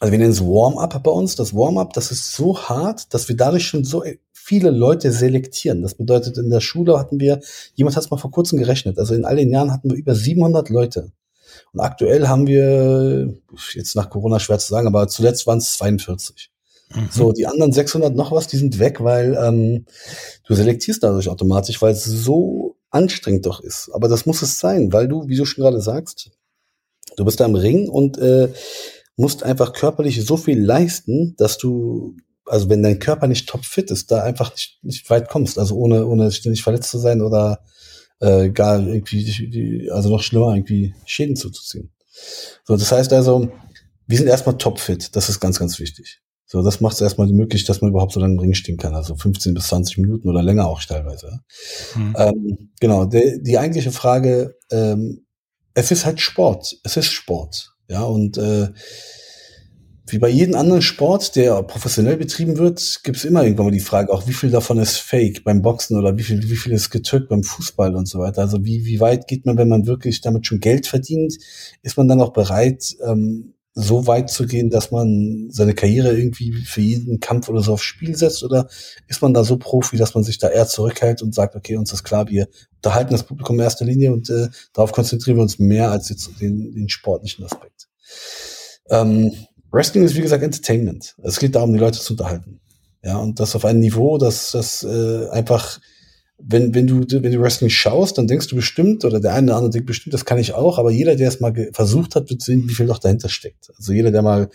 [0.00, 1.34] also wir nennen es Warm-up bei uns.
[1.34, 5.82] Das Warm-up, das ist so hart, dass wir dadurch schon so viele Leute selektieren.
[5.82, 7.40] Das bedeutet, in der Schule hatten wir,
[7.74, 10.14] jemand hat es mal vor kurzem gerechnet, also in all den Jahren hatten wir über
[10.14, 11.10] 700 Leute.
[11.72, 13.34] Und aktuell haben wir,
[13.74, 16.50] jetzt nach Corona schwer zu sagen, aber zuletzt waren es 42.
[16.94, 17.08] Mhm.
[17.10, 19.86] So, die anderen 600 noch was, die sind weg, weil ähm,
[20.46, 23.90] du selektierst dadurch automatisch, weil es so anstrengend doch ist.
[23.92, 26.30] Aber das muss es sein, weil du, wie du schon gerade sagst,
[27.16, 28.48] du bist da im Ring und äh,
[29.16, 34.10] musst einfach körperlich so viel leisten, dass du, also wenn dein Körper nicht topfit ist,
[34.10, 35.58] da einfach nicht, nicht weit kommst.
[35.58, 37.60] Also ohne, ohne ständig verletzt zu sein oder
[38.20, 41.90] äh, gar irgendwie, also noch schlimmer, irgendwie Schäden zuzuziehen.
[42.64, 43.50] So, das heißt also,
[44.06, 45.14] wir sind erstmal topfit.
[45.14, 46.20] Das ist ganz, ganz wichtig.
[46.50, 48.94] So, das macht es erstmal möglich, dass man überhaupt so lange im Ring stehen kann.
[48.94, 51.40] Also 15 bis 20 Minuten oder länger auch teilweise.
[51.94, 52.16] Mhm.
[52.16, 55.26] Ähm, genau, die, die eigentliche Frage, ähm,
[55.74, 56.78] es ist halt Sport.
[56.84, 57.74] Es ist Sport.
[57.90, 58.68] Ja, und äh,
[60.06, 63.80] wie bei jedem anderen Sport, der professionell betrieben wird, gibt es immer irgendwann mal die
[63.80, 66.88] Frage, auch wie viel davon ist fake beim Boxen oder wie viel, wie viel ist
[66.88, 68.40] getückt beim Fußball und so weiter.
[68.40, 71.36] Also wie, wie weit geht man, wenn man wirklich damit schon Geld verdient?
[71.82, 76.52] Ist man dann auch bereit, ähm, so weit zu gehen, dass man seine Karriere irgendwie
[76.52, 78.42] für jeden Kampf oder so aufs Spiel setzt?
[78.42, 78.68] Oder
[79.06, 81.92] ist man da so Profi, dass man sich da eher zurückhält und sagt, okay, uns
[81.92, 85.60] ist klar, wir unterhalten das Publikum in erster Linie und äh, darauf konzentrieren wir uns
[85.60, 87.88] mehr als jetzt den, den sportlichen Aspekt.
[88.90, 89.32] Ähm,
[89.70, 91.14] Wrestling ist wie gesagt Entertainment.
[91.22, 92.60] Es geht darum, die Leute zu unterhalten.
[93.04, 95.78] Ja, und das auf einem Niveau, dass das äh, einfach,
[96.40, 99.56] wenn, wenn du, wenn du Wrestling schaust, dann denkst du bestimmt, oder der eine oder
[99.56, 102.42] andere denkt bestimmt, das kann ich auch, aber jeder, der es mal versucht hat, wird
[102.42, 103.70] sehen, wie viel doch dahinter steckt.
[103.76, 104.48] Also jeder, der mal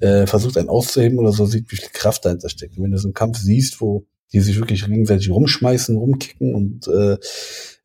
[0.00, 2.76] äh, versucht, einen auszuheben oder so, sieht, wie viel Kraft dahinter steckt.
[2.76, 6.88] Und wenn du so einen Kampf siehst, wo die sich wirklich gegenseitig rumschmeißen, rumkicken und
[6.88, 7.16] äh,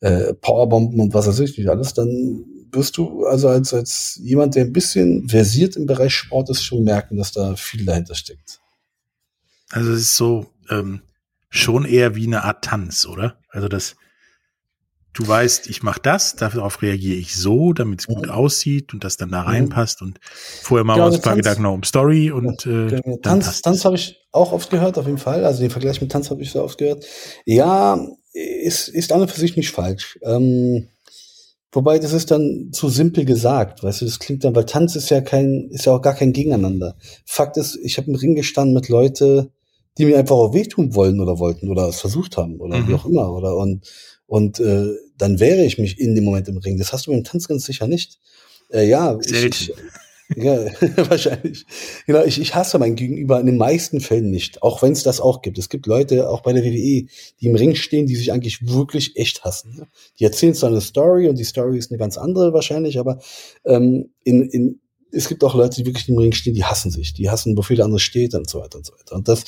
[0.02, 4.56] äh, Powerbomben und was weiß ich nicht alles, dann wirst du also als, als jemand,
[4.56, 8.60] der ein bisschen versiert im Bereich Sport ist, schon merken, dass da viel dahinter steckt.
[9.70, 11.02] Also es ist so ähm,
[11.56, 13.38] schon eher wie eine Art Tanz, oder?
[13.50, 13.96] Also das,
[15.14, 18.32] du weißt, ich mache das, darauf reagiere ich so, damit es gut Mhm.
[18.32, 19.48] aussieht und das dann da Mhm.
[19.48, 20.20] reinpasst und
[20.64, 23.18] vorher machen wir uns ein paar Tanz- Gedanken noch um Story und äh, Genau.
[23.18, 25.46] Tanz, Tanz habe ich auch oft gehört, auf jeden Fall.
[25.46, 27.06] Also den Vergleich mit Tanz habe ich sehr oft gehört.
[27.46, 30.18] Ja, ist, ist an und für sich nicht falsch.
[30.24, 30.88] Ähm,
[31.72, 35.12] wobei das ist dann zu simpel gesagt, weißt du, das klingt dann, weil Tanz ist
[35.12, 36.96] ja kein, ist ja auch gar kein Gegeneinander.
[37.28, 39.52] Fakt ist, ich habe im Ring gestanden mit Leute,
[39.98, 42.88] die mir einfach auch wehtun wollen oder wollten oder es versucht haben oder Mhm.
[42.88, 43.86] wie auch immer oder und
[44.26, 46.78] und äh, dann wehre ich mich in dem Moment im Ring.
[46.78, 48.20] Das hast du beim Tanz ganz sicher nicht.
[48.72, 49.54] Äh, ja, ich, Selten.
[49.54, 49.74] ich,
[50.44, 50.66] ja,
[51.10, 51.66] wahrscheinlich.
[52.08, 55.20] Genau, ich, ich hasse mein Gegenüber in den meisten Fällen nicht, auch wenn es das
[55.22, 55.60] auch gibt.
[55.60, 59.16] Es gibt Leute, auch bei der WWE, die im Ring stehen, die sich eigentlich wirklich
[59.18, 59.76] echt hassen.
[59.76, 59.88] Ne?
[60.18, 63.20] Die erzählen zwar eine Story und die Story ist eine ganz andere wahrscheinlich, aber
[63.66, 64.80] ähm, in, in,
[65.14, 67.14] es gibt auch Leute, die wirklich im Ring stehen, die hassen sich.
[67.14, 69.16] Die hassen, wofür der andere steht und so weiter und so weiter.
[69.16, 69.44] Und das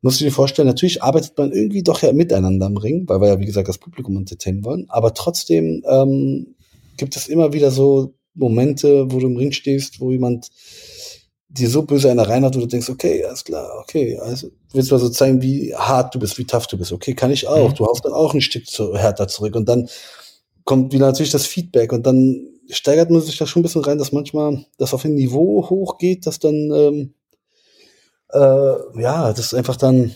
[0.00, 3.28] musst du dir vorstellen, natürlich arbeitet man irgendwie doch ja miteinander im Ring, weil wir
[3.28, 4.86] ja, wie gesagt, das Publikum entertainen wollen.
[4.88, 6.54] Aber trotzdem ähm,
[6.96, 10.48] gibt es immer wieder so Momente, wo du im Ring stehst, wo jemand
[11.48, 14.90] dir so böse einer reinhat, wo du denkst, okay, alles klar, okay, also du willst
[14.90, 16.92] mal so zeigen, wie hart du bist, wie tough du bist.
[16.92, 17.70] Okay, kann ich auch.
[17.70, 17.74] Mhm.
[17.74, 19.88] Du haust dann auch ein Stück zu, härter zurück und dann
[20.64, 23.98] kommt wieder natürlich das Feedback und dann steigert man sich da schon ein bisschen rein,
[23.98, 27.14] dass manchmal das auf ein Niveau hochgeht, dass dann ähm,
[28.32, 30.14] äh, ja, das einfach dann,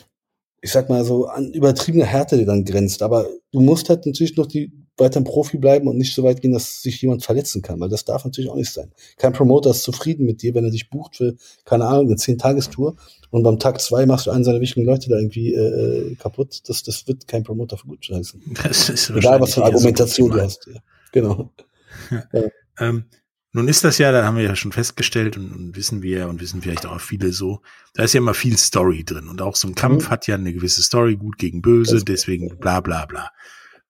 [0.61, 3.03] ich sag mal so, an übertriebene Härte die dann grenzt.
[3.03, 6.41] Aber du musst halt natürlich noch die weiter ein Profi bleiben und nicht so weit
[6.41, 8.93] gehen, dass sich jemand verletzen kann, weil das darf natürlich auch nicht sein.
[9.19, 12.97] Kein Promoter ist zufrieden mit dir, wenn er dich bucht für, keine Ahnung, eine Zehn-Tagestour
[13.31, 16.63] und beim Tag zwei machst du einen seiner wichtigen Leute da irgendwie äh, kaputt.
[16.69, 18.43] Das, das wird kein Promoter für gut heißen.
[18.63, 20.67] Das ist Egal, was für eine Argumentation du hast.
[20.67, 20.81] Ja.
[21.13, 21.53] Genau.
[22.11, 22.43] Ja.
[22.79, 23.05] Ähm,
[23.53, 26.43] nun ist das ja, da haben wir ja schon festgestellt und, und, wissen wir und
[26.43, 27.63] wissen vielleicht auch viele so,
[27.95, 30.11] da ist ja immer viel Story drin und auch so ein Kampf mhm.
[30.11, 33.31] hat ja eine gewisse Story, gut gegen böse, deswegen bla bla bla.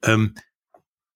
[0.05, 0.35] Ähm,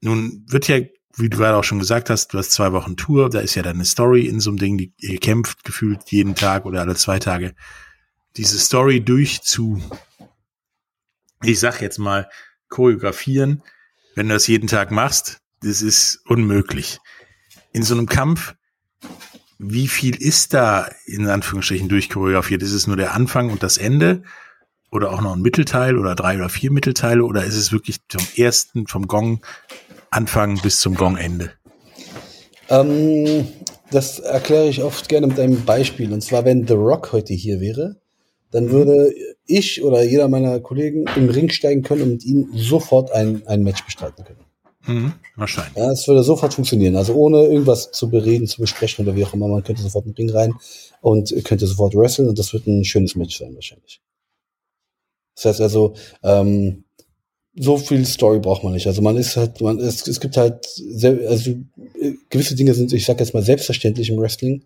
[0.01, 0.79] nun wird ja,
[1.17, 3.63] wie du gerade auch schon gesagt hast, du hast zwei Wochen Tour, da ist ja
[3.63, 6.97] dann eine Story in so einem Ding, die ihr kämpft gefühlt jeden Tag oder alle
[6.97, 7.55] zwei Tage.
[8.37, 9.83] Diese Story durchzu,
[11.43, 12.29] ich sag jetzt mal,
[12.69, 13.63] choreografieren,
[14.15, 16.99] wenn du das jeden Tag machst, das ist unmöglich.
[17.73, 18.55] In so einem Kampf,
[19.59, 22.63] wie viel ist da in Anführungsstrichen durchchoreografiert?
[22.63, 24.23] Ist es nur der Anfang und das Ende?
[24.91, 27.25] Oder auch noch ein Mittelteil oder drei oder vier Mittelteile?
[27.25, 29.41] Oder ist es wirklich vom ersten, vom Gong
[30.11, 31.53] Anfang bis zum Gongende?
[32.69, 33.47] Ähm,
[33.91, 36.13] das erkläre ich oft gerne mit einem Beispiel.
[36.13, 37.97] Und zwar, wenn The Rock heute hier wäre,
[38.51, 38.71] dann mhm.
[38.71, 39.15] würde
[39.47, 43.63] ich oder jeder meiner Kollegen im Ring steigen können und mit ihm sofort ein, ein
[43.63, 44.45] Match bestreiten können.
[44.87, 45.77] Mhm, wahrscheinlich.
[45.77, 46.97] Ja, es würde sofort funktionieren.
[46.97, 49.47] Also ohne irgendwas zu bereden, zu besprechen oder wie auch immer.
[49.47, 50.55] Man könnte sofort in den Ring rein
[51.01, 54.01] und könnte sofort wresteln und das wird ein schönes Match sein wahrscheinlich.
[55.35, 56.85] Das heißt also, ähm,
[57.57, 58.87] so viel Story braucht man nicht.
[58.87, 60.67] Also man ist halt, man es, es gibt halt,
[61.27, 61.55] also
[62.29, 64.65] gewisse Dinge sind, ich sag jetzt mal selbstverständlich im Wrestling.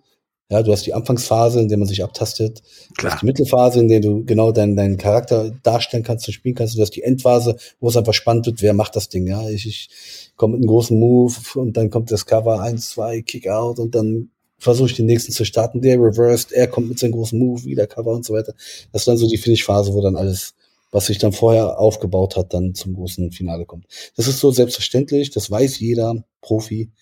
[0.50, 2.62] Ja, du hast die Anfangsphase, in der man sich abtastet.
[2.62, 3.11] Klar.
[3.11, 6.55] Du hast die Mittelphase, in der du genau deinen, deinen Charakter darstellen kannst und spielen
[6.55, 6.77] kannst.
[6.77, 9.27] Du hast die Endphase, wo es einfach spannend wird, wer macht das Ding.
[9.27, 9.88] Ja, ich, ich
[10.37, 13.94] komme mit einem großen Move und dann kommt das Cover 1, 2, Kick out und
[13.94, 15.80] dann versuche ich den nächsten zu starten.
[15.80, 18.54] Der reversed, er kommt mit seinem großen Move, wieder Cover und so weiter.
[18.92, 20.54] Das ist dann so die Finish-Phase, wo dann alles
[20.94, 23.86] was sich dann vorher aufgebaut hat, dann zum großen Finale kommt.
[24.16, 26.92] Das ist so selbstverständlich, das weiß jeder Profi.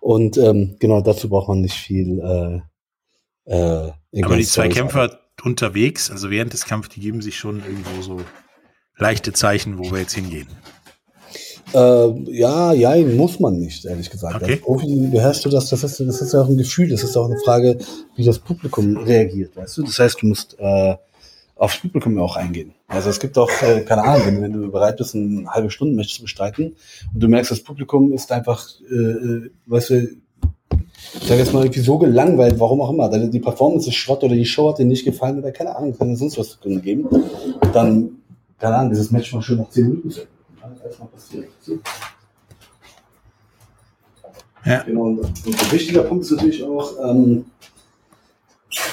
[0.00, 2.20] Und ähm, genau dazu braucht man nicht viel.
[3.46, 7.60] Äh, äh, Aber die zwei Kämpfer unterwegs, also während des Kampfes, die geben sich schon
[7.60, 8.20] irgendwo so
[8.98, 10.48] leichte Zeichen, wo wir jetzt hingehen.
[11.74, 14.36] Äh, ja, ja, muss man nicht, ehrlich gesagt.
[14.36, 14.52] Okay.
[14.52, 17.16] Als Profi beherrschst du das, das ist, das ist ja auch ein Gefühl, das ist
[17.16, 17.78] auch eine Frage,
[18.16, 19.82] wie das Publikum reagiert, weißt du?
[19.82, 20.96] Das heißt, du musst äh,
[21.56, 22.74] aufs Publikum auch eingehen.
[22.88, 25.94] Also es gibt auch, äh, keine Ahnung, wenn, wenn, du bereit bist, ein halbe Stunden
[25.94, 26.76] Match zu bestreiten
[27.14, 30.08] und du merkst, das Publikum ist einfach, äh, äh weißt du,
[31.14, 34.34] ich sag jetzt mal irgendwie so gelangweilt, warum auch immer, die Performance ist Schrott oder
[34.34, 37.08] die Show hat dir nicht gefallen oder keine Ahnung, kann dir sonst was zu geben,
[37.72, 38.10] dann,
[38.58, 40.10] keine Ahnung, dieses Match mal schön nach 10 Minuten
[40.92, 41.48] zu Alles mal passiert.
[44.64, 44.82] Ja.
[44.82, 47.46] Genau, und, ein wichtiger Punkt ist natürlich auch, ähm,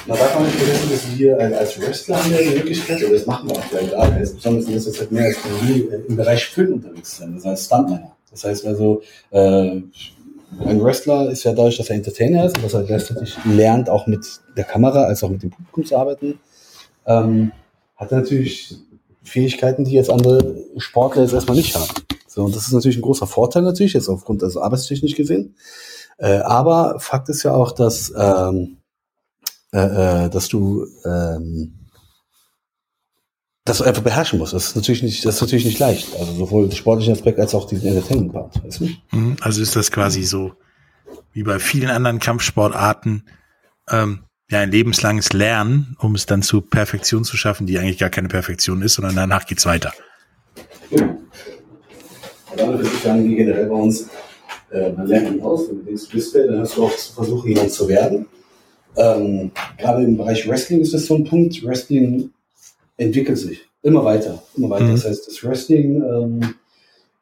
[0.08, 3.26] man darf auch nicht vergessen, dass wir als Wrestler haben ja die Möglichkeit, oder das
[3.26, 6.74] machen wir auch vielleicht alles, besonders das jetzt halt mehr als wir im Bereich Film
[6.74, 8.16] unterwegs sind, das heißt Stuntmänner.
[8.32, 9.82] Das heißt also, äh,
[10.66, 14.08] ein Wrestler ist ja dadurch, dass er Entertainer ist und dass er gleichzeitig lernt, auch
[14.08, 14.26] mit
[14.58, 16.40] der Kamera als auch mit dem Publikum zu arbeiten,
[17.06, 17.52] ähm,
[17.96, 18.76] hat natürlich
[19.24, 21.90] Fähigkeiten, die jetzt andere Sportler jetzt erstmal nicht haben.
[22.28, 25.56] So, und das ist natürlich ein großer Vorteil natürlich, jetzt aufgrund des Arbeitstechnisch gesehen.
[26.18, 28.78] Äh, aber Fakt ist ja auch, dass ähm,
[29.74, 31.76] äh, äh, dass du ähm,
[33.66, 34.54] dass du einfach beherrschen musst.
[34.54, 36.16] Das ist natürlich nicht, das ist natürlich nicht leicht.
[36.18, 38.64] Also sowohl den sportlichen Aspekt als auch diesen Entertainment-Part.
[38.64, 38.90] Weißt du?
[39.12, 39.38] Mhm.
[39.42, 40.54] Also ist das quasi so
[41.34, 43.28] wie bei vielen anderen Kampfsportarten
[43.90, 48.10] ähm, ja ein lebenslanges Lernen, um es dann zu Perfektion zu schaffen, die eigentlich gar
[48.10, 49.94] keine Perfektion ist, sondern danach geht's weiter.
[50.90, 51.18] Ja.
[52.58, 54.10] Damit ist es dann wie generell bei uns,
[54.72, 56.96] äh, man lernt ihn aus, wenn du denkst, du bist wer, dann hast du auch
[56.96, 58.26] zu versuchen, jemand zu werden.
[58.98, 61.64] Ähm, gerade im Bereich Wrestling ist das so ein Punkt.
[61.64, 62.32] Wrestling
[62.98, 64.86] entwickelt sich immer weiter, immer weiter.
[64.86, 64.92] Mhm.
[64.94, 66.56] Das heißt, das Wrestling ähm,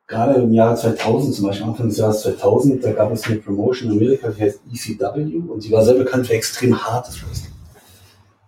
[0.07, 3.91] gerade im Jahr 2000, zum Beispiel Anfang des Jahres 2000, da gab es eine Promotion
[3.91, 7.51] in Amerika, die heißt ECW und die war sehr bekannt für extrem hartes Wrestling.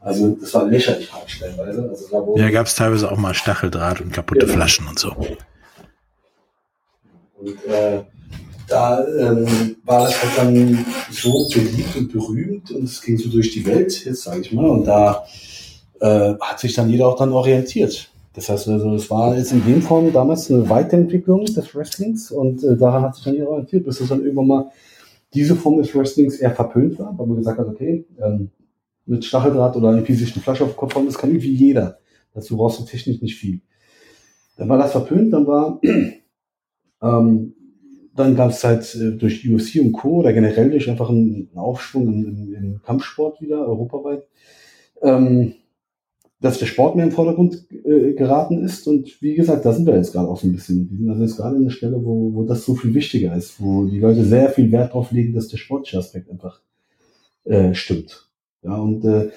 [0.01, 1.89] Also das war lächerlich hart stellenweise.
[1.89, 4.53] Also da Ja, gab es teilweise auch mal Stacheldraht und kaputte Ja.
[4.53, 5.13] Flaschen und so.
[7.37, 8.03] Und äh,
[8.67, 13.51] da ähm, war das halt dann so beliebt und berühmt und es ging so durch
[13.51, 14.69] die Welt, jetzt sage ich mal.
[14.69, 15.25] Und da
[15.99, 18.09] äh, hat sich dann jeder auch dann orientiert.
[18.33, 22.63] Das heißt, also, es war jetzt in dem Form damals eine Weiterentwicklung des Wrestlings und
[22.63, 24.71] äh, daran hat sich dann jeder orientiert, bis es dann irgendwann mal
[25.33, 28.49] diese Form des Wrestlings eher verpönt war, weil man gesagt hat, okay, ähm,
[29.05, 31.99] mit Stacheldraht oder irgendwie sich eine Flasche auf den Kopf hauen, das kann irgendwie jeder.
[32.33, 33.61] Dazu brauchst du technisch nicht viel.
[34.55, 35.79] Dann war das verpönt, dann war
[37.01, 37.53] ähm,
[38.15, 40.19] dann gab es halt äh, durch UFC und Co.
[40.19, 42.07] oder generell durch einfach einen, Aufschwung
[42.53, 44.27] im Kampfsport wieder, europaweit,
[45.01, 45.53] ähm,
[46.41, 48.87] dass der Sport mehr im Vordergrund äh, geraten ist.
[48.87, 50.89] Und wie gesagt, da sind wir jetzt gerade auch so ein bisschen.
[50.89, 53.61] Wir sind also jetzt gerade an der Stelle, wo, wo das so viel wichtiger ist,
[53.61, 56.61] wo die Leute sehr viel Wert drauf legen, dass der sportliche Aspekt einfach
[57.43, 58.29] äh, stimmt.
[58.63, 59.29] Ja, und äh,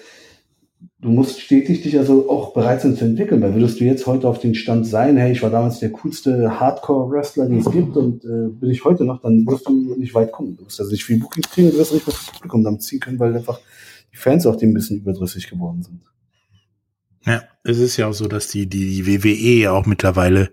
[1.00, 4.28] du musst stetig dich also auch bereit sein zu entwickeln, weil würdest du jetzt heute
[4.28, 8.24] auf den Stand sein, hey, ich war damals der coolste Hardcore-Wrestler, den es gibt und
[8.24, 10.56] äh, bin ich heute noch, dann wirst du nicht weit kommen.
[10.56, 13.18] Du wirst also nicht viel Bookings kriegen du wirst nicht das Publikum damit ziehen können,
[13.18, 13.60] weil einfach
[14.12, 16.00] die Fans auch dem ein bisschen überdrüssig geworden sind.
[17.24, 20.50] Ja, es ist ja auch so, dass die, die WWE ja auch mittlerweile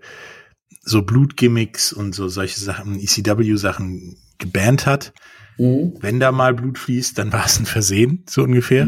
[0.82, 5.12] so Blutgimmicks und so solche Sachen, ECW-Sachen gebannt hat.
[5.58, 5.94] Mhm.
[6.00, 8.86] Wenn da mal Blut fließt, dann war es ein Versehen, so ungefähr.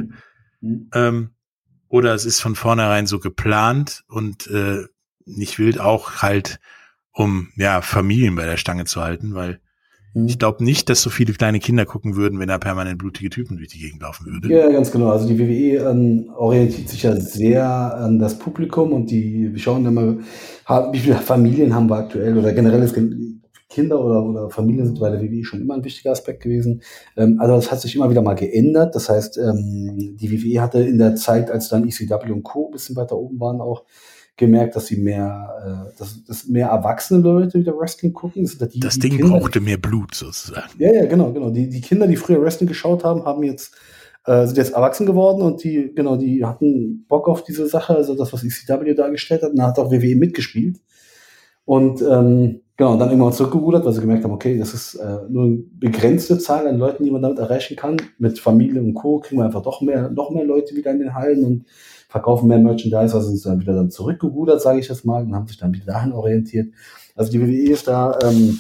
[0.61, 0.91] Mhm.
[0.95, 1.31] Ähm,
[1.89, 4.87] oder es ist von vornherein so geplant und äh,
[5.27, 6.59] nicht wild auch halt,
[7.13, 9.61] um ja Familien bei der Stange zu halten, weil
[10.15, 10.27] Mhm.
[10.27, 13.57] ich glaube nicht, dass so viele kleine Kinder gucken würden, wenn da permanent blutige Typen
[13.57, 14.51] durch die Gegend laufen würden.
[14.51, 15.09] Ja, ganz genau.
[15.11, 17.65] Also die WWE ähm, orientiert sich ja sehr
[17.97, 20.17] an das Publikum und die wir schauen immer,
[20.67, 22.95] ha- wie viele Familien haben wir aktuell oder generell ist
[23.69, 26.83] Kinder oder, oder Familien sind bei der WWE schon immer ein wichtiger Aspekt gewesen.
[27.17, 28.95] Ähm, also das hat sich immer wieder mal geändert.
[28.95, 32.67] Das heißt, ähm, die WWE hatte in der Zeit, als dann ECW und Co.
[32.67, 33.85] ein bisschen weiter oben waren, auch
[34.43, 38.43] gemerkt, dass sie mehr, äh, dass, dass mehr erwachsene Leute wieder Wrestling gucken.
[38.43, 40.69] Das, die, Das die Ding Kinder, brauchte mehr Blut sozusagen.
[40.79, 41.51] ja, ja, genau, genau.
[41.51, 43.75] Die, die Kinder, die früher Wrestling geschaut haben, haben jetzt,
[44.27, 48.17] äh, sind jetzt erwachsen geworden und die, genau, die hatten Bock auf diese Sache, also
[48.17, 50.81] das, was ECW dargestellt hat, und da hat auch WWE mitgespielt.
[51.65, 55.19] Und ähm, genau, und dann irgendwann zurückgerudert, weil sie gemerkt haben, okay, das ist äh,
[55.29, 57.97] nur eine begrenzte Zahl an Leuten, die man damit erreichen kann.
[58.19, 59.19] Mit Familie und Co.
[59.21, 61.65] kriegen wir einfach doch mehr, noch mehr Leute wieder in den Hallen und
[62.09, 65.35] verkaufen mehr Merchandise, also sind sie dann wieder dann zurückgerudert, sage ich jetzt mal, und
[65.35, 66.73] haben sich dann wieder dahin orientiert.
[67.15, 68.59] Also die WWE ist da, ähm,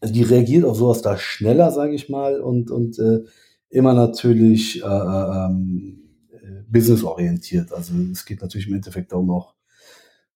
[0.00, 3.20] also die reagiert auf sowas da schneller, sage ich mal, und, und äh,
[3.70, 7.72] immer natürlich äh, äh, ähm, äh, businessorientiert.
[7.72, 9.54] Also es geht natürlich im Endeffekt darum, auch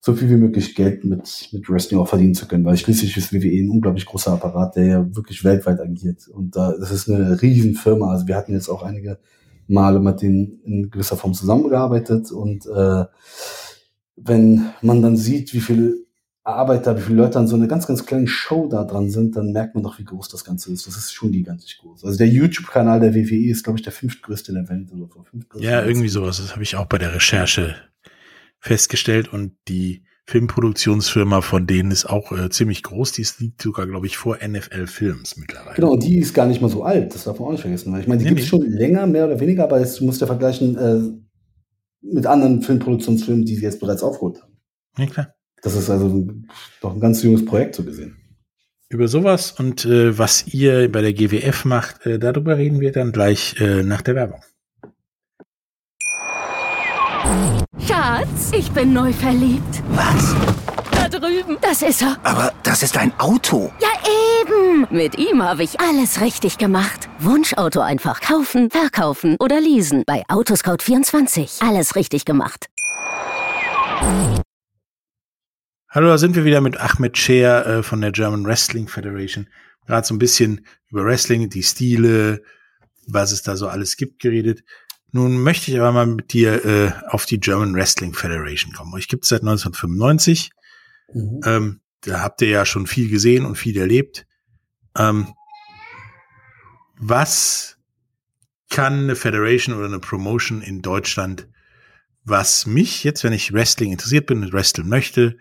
[0.01, 3.33] so viel wie möglich Geld mit, mit Wrestling auch verdienen zu können, weil schließlich ist
[3.33, 6.29] WWE ein unglaublich großer Apparat, der ja wirklich weltweit agiert.
[6.29, 8.13] Und da das ist eine riesen Firma.
[8.13, 9.19] Also wir hatten jetzt auch einige
[9.69, 13.05] Male mit denen in gewisser Form zusammengearbeitet und äh,
[14.17, 16.07] wenn man dann sieht, wie viel
[16.43, 19.37] Arbeit da, wie viele Leute an so einer ganz, ganz kleinen Show da dran sind,
[19.37, 20.87] dann merkt man doch, wie groß das Ganze ist.
[20.87, 22.05] Das ist schon gigantisch groß.
[22.05, 25.59] Also der YouTube-Kanal der WWE ist, glaube ich, der fünftgrößte in der Welt oder so.
[25.59, 26.39] Ja, irgendwie sowas.
[26.39, 27.75] Das habe ich auch bei der Recherche
[28.67, 29.33] festgestellt.
[29.33, 33.13] Und die Filmproduktionsfirma von denen ist auch äh, ziemlich groß.
[33.13, 35.77] Die ist- liegt sogar, glaube ich, vor NFL Films mittlerweile.
[35.77, 37.93] Genau, und die ist gar nicht mal so alt, das darf man auch nicht vergessen.
[37.93, 38.59] Weil ich meine, die Nee, gibt es nee.
[38.59, 41.01] schon länger, mehr oder weniger, aber jetzt musst du ja vergleichen äh,
[42.03, 44.53] mit anderen Filmproduktionsfilmen, die sie jetzt bereits aufgeholt haben.
[44.99, 45.35] Ja, klar.
[45.63, 46.49] Das ist also ein,
[46.81, 48.17] doch ein ganz junges Projekt so gesehen.
[48.89, 53.11] Über sowas und äh, was ihr bei der GWF macht, äh, darüber reden wir dann
[53.13, 54.41] gleich äh, nach der Werbung.
[57.79, 59.83] Schatz, ich bin neu verliebt.
[59.91, 60.35] Was?
[60.91, 61.59] Da drüben.
[61.61, 62.17] Das ist er.
[62.23, 63.71] Aber das ist ein Auto.
[63.81, 63.89] Ja,
[64.41, 64.87] eben.
[64.91, 67.09] Mit ihm habe ich alles richtig gemacht.
[67.19, 70.05] Wunschauto einfach kaufen, verkaufen oder leasen.
[70.07, 71.67] Bei Autoscout24.
[71.69, 72.67] Alles richtig gemacht.
[75.91, 79.49] Hallo, da sind wir wieder mit Ahmed Scher äh, von der German Wrestling Federation.
[79.87, 82.43] Gerade so ein bisschen über Wrestling, die Stile,
[83.07, 84.64] was es da so alles gibt, geredet.
[85.17, 88.93] Nun möchte ich aber mal mit dir äh, auf die German Wrestling Federation kommen.
[88.93, 90.51] Euch gibt es seit 1995.
[91.11, 91.41] Mhm.
[91.43, 94.27] Ähm, da habt ihr ja schon viel gesehen und viel erlebt.
[94.95, 95.29] Ähm,
[96.99, 97.79] was
[98.69, 101.49] kann eine Federation oder eine Promotion in Deutschland,
[102.25, 105.39] was mich jetzt, wenn ich Wrestling interessiert bin und wresteln möchte,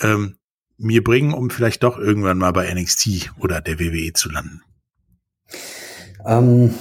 [0.00, 0.38] ähm,
[0.76, 4.60] mir bringen, um vielleicht doch irgendwann mal bei NXT oder der WWE zu landen?
[6.26, 6.74] Ähm,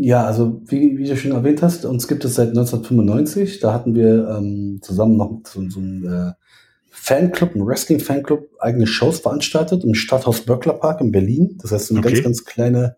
[0.00, 3.60] ja, also wie, wie du schon erwähnt hast, uns gibt es seit 1995.
[3.60, 6.32] Da hatten wir ähm, zusammen noch so, so ein, äh,
[6.90, 11.58] Fanclub, ein Wrestling-Fanclub, eigene Shows veranstaltet im Stadthaus Böckler Park in Berlin.
[11.62, 12.12] Das heißt, eine Okay.
[12.12, 12.96] ganz, ganz kleine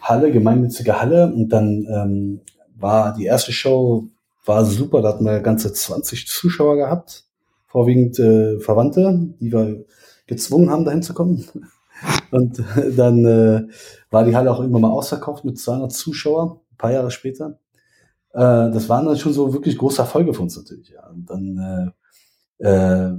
[0.00, 1.32] Halle, gemeinnützige Halle.
[1.32, 2.40] Und dann ähm,
[2.78, 4.08] war die erste Show
[4.44, 5.02] war super.
[5.02, 7.24] Da hatten wir ganze 20 Zuschauer gehabt,
[7.66, 9.84] vorwiegend äh, Verwandte, die wir
[10.26, 11.44] gezwungen haben, dahin zu kommen.
[12.30, 12.62] Und
[12.96, 13.62] dann äh,
[14.10, 17.58] war die Halle auch irgendwann mal ausverkauft mit 200 Zuschauer, ein paar Jahre später.
[18.32, 20.90] Äh, das waren dann schon so wirklich große Erfolge für uns natürlich.
[20.90, 21.08] Ja.
[21.08, 21.94] Und dann,
[22.60, 23.12] äh, äh,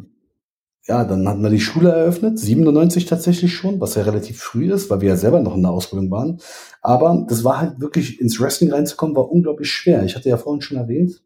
[0.87, 4.89] ja, dann hatten wir die Schule eröffnet, 97 tatsächlich schon, was ja relativ früh ist,
[4.89, 6.39] weil wir ja selber noch in der Ausbildung waren.
[6.81, 10.03] Aber das war halt wirklich ins Wrestling reinzukommen, war unglaublich schwer.
[10.03, 11.21] Ich hatte ja vorhin schon erwähnt,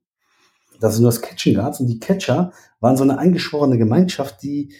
[0.82, 2.52] dass es nur das Catching gab und die Catcher
[2.82, 4.74] waren so eine eingeschworene Gemeinschaft, die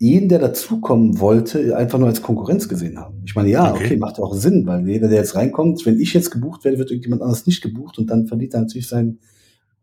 [0.00, 3.22] jeden, der dazukommen wollte, einfach nur als Konkurrenz gesehen haben.
[3.26, 3.84] Ich meine, ja, Okay.
[3.84, 6.90] okay, macht auch Sinn, weil jeder, der jetzt reinkommt, wenn ich jetzt gebucht werde, wird
[6.90, 9.20] irgendjemand anders nicht gebucht und dann verliert er natürlich seinen,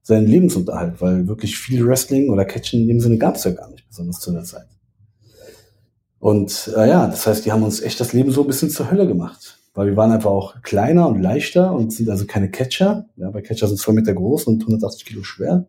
[0.01, 3.69] seinen Lebensunterhalt, weil wirklich viel Wrestling oder Catchen in dem Sinne gab es ja gar
[3.69, 4.65] nicht, besonders zu der Zeit.
[6.19, 8.89] Und äh, ja, das heißt, die haben uns echt das Leben so ein bisschen zur
[8.89, 9.59] Hölle gemacht.
[9.75, 13.05] Weil wir waren einfach auch kleiner und leichter und sind also keine Catcher.
[13.17, 15.67] Ja, bei Catcher sind zwei Meter groß und 180 Kilo schwer.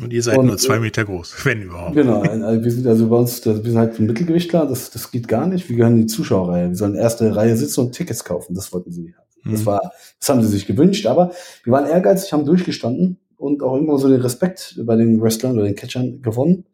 [0.00, 1.94] Und ihr seid Und, nur zwei äh, Meter groß, wenn überhaupt.
[1.94, 5.28] Genau, also wir sind also bei uns, wir sind halt ein Mittelgewichtler, das, das geht
[5.28, 5.68] gar nicht.
[5.68, 6.68] Wir gehören in die Zuschauerreihe.
[6.68, 8.54] Wir sollen erste Reihe sitzen und Tickets kaufen.
[8.54, 9.14] Das wollten sie.
[9.44, 9.66] Das Mhm.
[9.66, 11.30] war, das haben sie sich gewünscht, aber
[11.64, 15.64] wir waren ehrgeizig, haben durchgestanden und auch immer so den Respekt bei den Wrestlern oder
[15.66, 16.64] den Catchern gewonnen.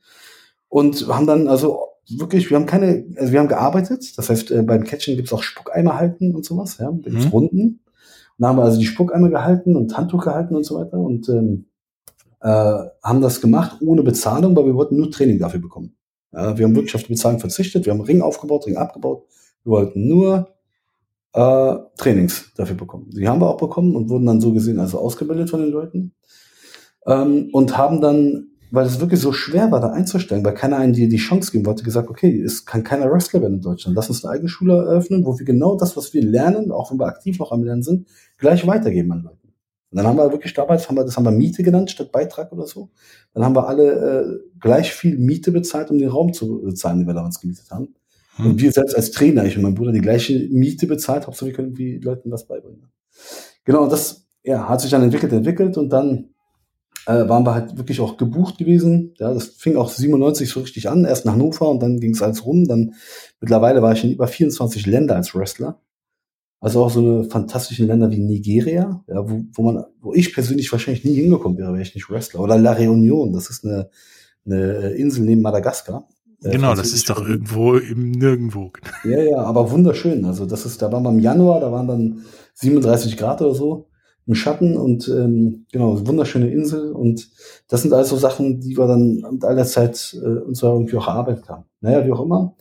[0.68, 4.16] Und haben dann also wirklich, wir haben keine, also wir haben gearbeitet.
[4.16, 7.30] Das heißt, äh, beim Catchen gibt's auch Spuckeimer halten und sowas, ja, da gibt's Mhm.
[7.30, 7.60] Runden.
[7.62, 7.78] Und
[8.38, 11.66] da haben wir also die Spuckeimer gehalten und Handtuch gehalten und so weiter und ähm,
[12.42, 15.94] äh, haben das gemacht ohne Bezahlung, weil wir wollten nur Training dafür bekommen.
[16.32, 19.24] Ja, wir haben wirklich auf die Bezahlung verzichtet, wir haben Ring aufgebaut, Ring abgebaut.
[19.64, 20.48] Wir wollten nur
[21.34, 23.10] äh, Trainings dafür bekommen.
[23.10, 26.14] Die haben wir auch bekommen und wurden dann so gesehen also ausgebildet von den Leuten.
[27.06, 30.94] Ähm, und haben dann, weil es wirklich so schwer war, da einzustellen, weil keiner einen
[30.94, 33.96] die, die Chance geben wollte, gesagt, okay, es kann keiner Wrestler werden in Deutschland.
[33.96, 36.98] Lass uns eine eigene Schule eröffnen, wo wir genau das, was wir lernen, auch wenn
[36.98, 39.41] wir aktiv noch am Lernen sind, gleich weitergeben an Leute.
[39.92, 42.50] Und dann haben wir wirklich damals, haben wir, das haben wir Miete genannt, statt Beitrag
[42.50, 42.88] oder so.
[43.34, 47.06] Dann haben wir alle äh, gleich viel Miete bezahlt, um den Raum zu bezahlen, den
[47.06, 47.94] wir damals gemietet haben.
[48.36, 48.52] Hm.
[48.52, 51.52] Und wir selbst als Trainer, ich und mein Bruder, die gleiche Miete bezahlt, Hauptsache wir
[51.52, 52.88] können irgendwie Leuten was beibringen.
[53.64, 56.30] Genau, und das ja, hat sich dann entwickelt, entwickelt und dann
[57.06, 59.14] äh, waren wir halt wirklich auch gebucht gewesen.
[59.18, 62.22] Ja, das fing auch 97 so richtig an, erst nach Hannover und dann ging es
[62.22, 62.66] alles rum.
[62.66, 62.94] Dann
[63.40, 65.80] mittlerweile war ich in über 24 Länder als Wrestler.
[66.62, 70.70] Also auch so eine fantastischen Länder wie Nigeria, ja, wo, wo man, wo ich persönlich
[70.70, 72.38] wahrscheinlich nie hingekommen wäre, wäre ich nicht Wrestler.
[72.38, 73.90] Oder La Réunion, das ist eine,
[74.46, 76.06] eine Insel neben Madagaskar.
[76.44, 78.70] Äh, Genau, das ist doch irgendwo im Nirgendwo.
[79.04, 80.24] Ja, ja, aber wunderschön.
[80.24, 82.22] Also das ist, da waren wir im Januar, da waren dann
[82.54, 83.88] 37 Grad oder so
[84.28, 87.28] im Schatten und ähm, genau, wunderschöne Insel und
[87.66, 90.96] das sind also Sachen, die wir dann mit all der Zeit äh, uns da irgendwie
[90.96, 91.64] auch erarbeitet haben.
[91.80, 92.54] Naja, wie auch immer.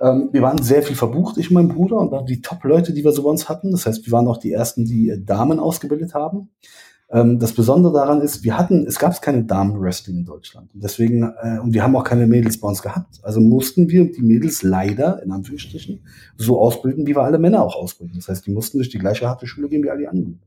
[0.00, 3.04] Ähm, wir waren sehr viel verbucht, ich und mein Bruder, und dann die Top-Leute, die
[3.04, 3.70] wir so bei uns hatten.
[3.70, 6.48] Das heißt, wir waren auch die ersten, die äh, Damen ausgebildet haben.
[7.10, 10.72] Ähm, das Besondere daran ist, wir hatten, es gab keine Damen-Wrestling in Deutschland.
[10.74, 13.18] Und deswegen, äh, und wir haben auch keine Mädels bei uns gehabt.
[13.22, 16.00] Also mussten wir die Mädels leider, in Anführungsstrichen,
[16.36, 18.16] so ausbilden, wie wir alle Männer auch ausbilden.
[18.16, 20.40] Das heißt, die mussten durch die gleiche harte Schule gehen wie alle anderen.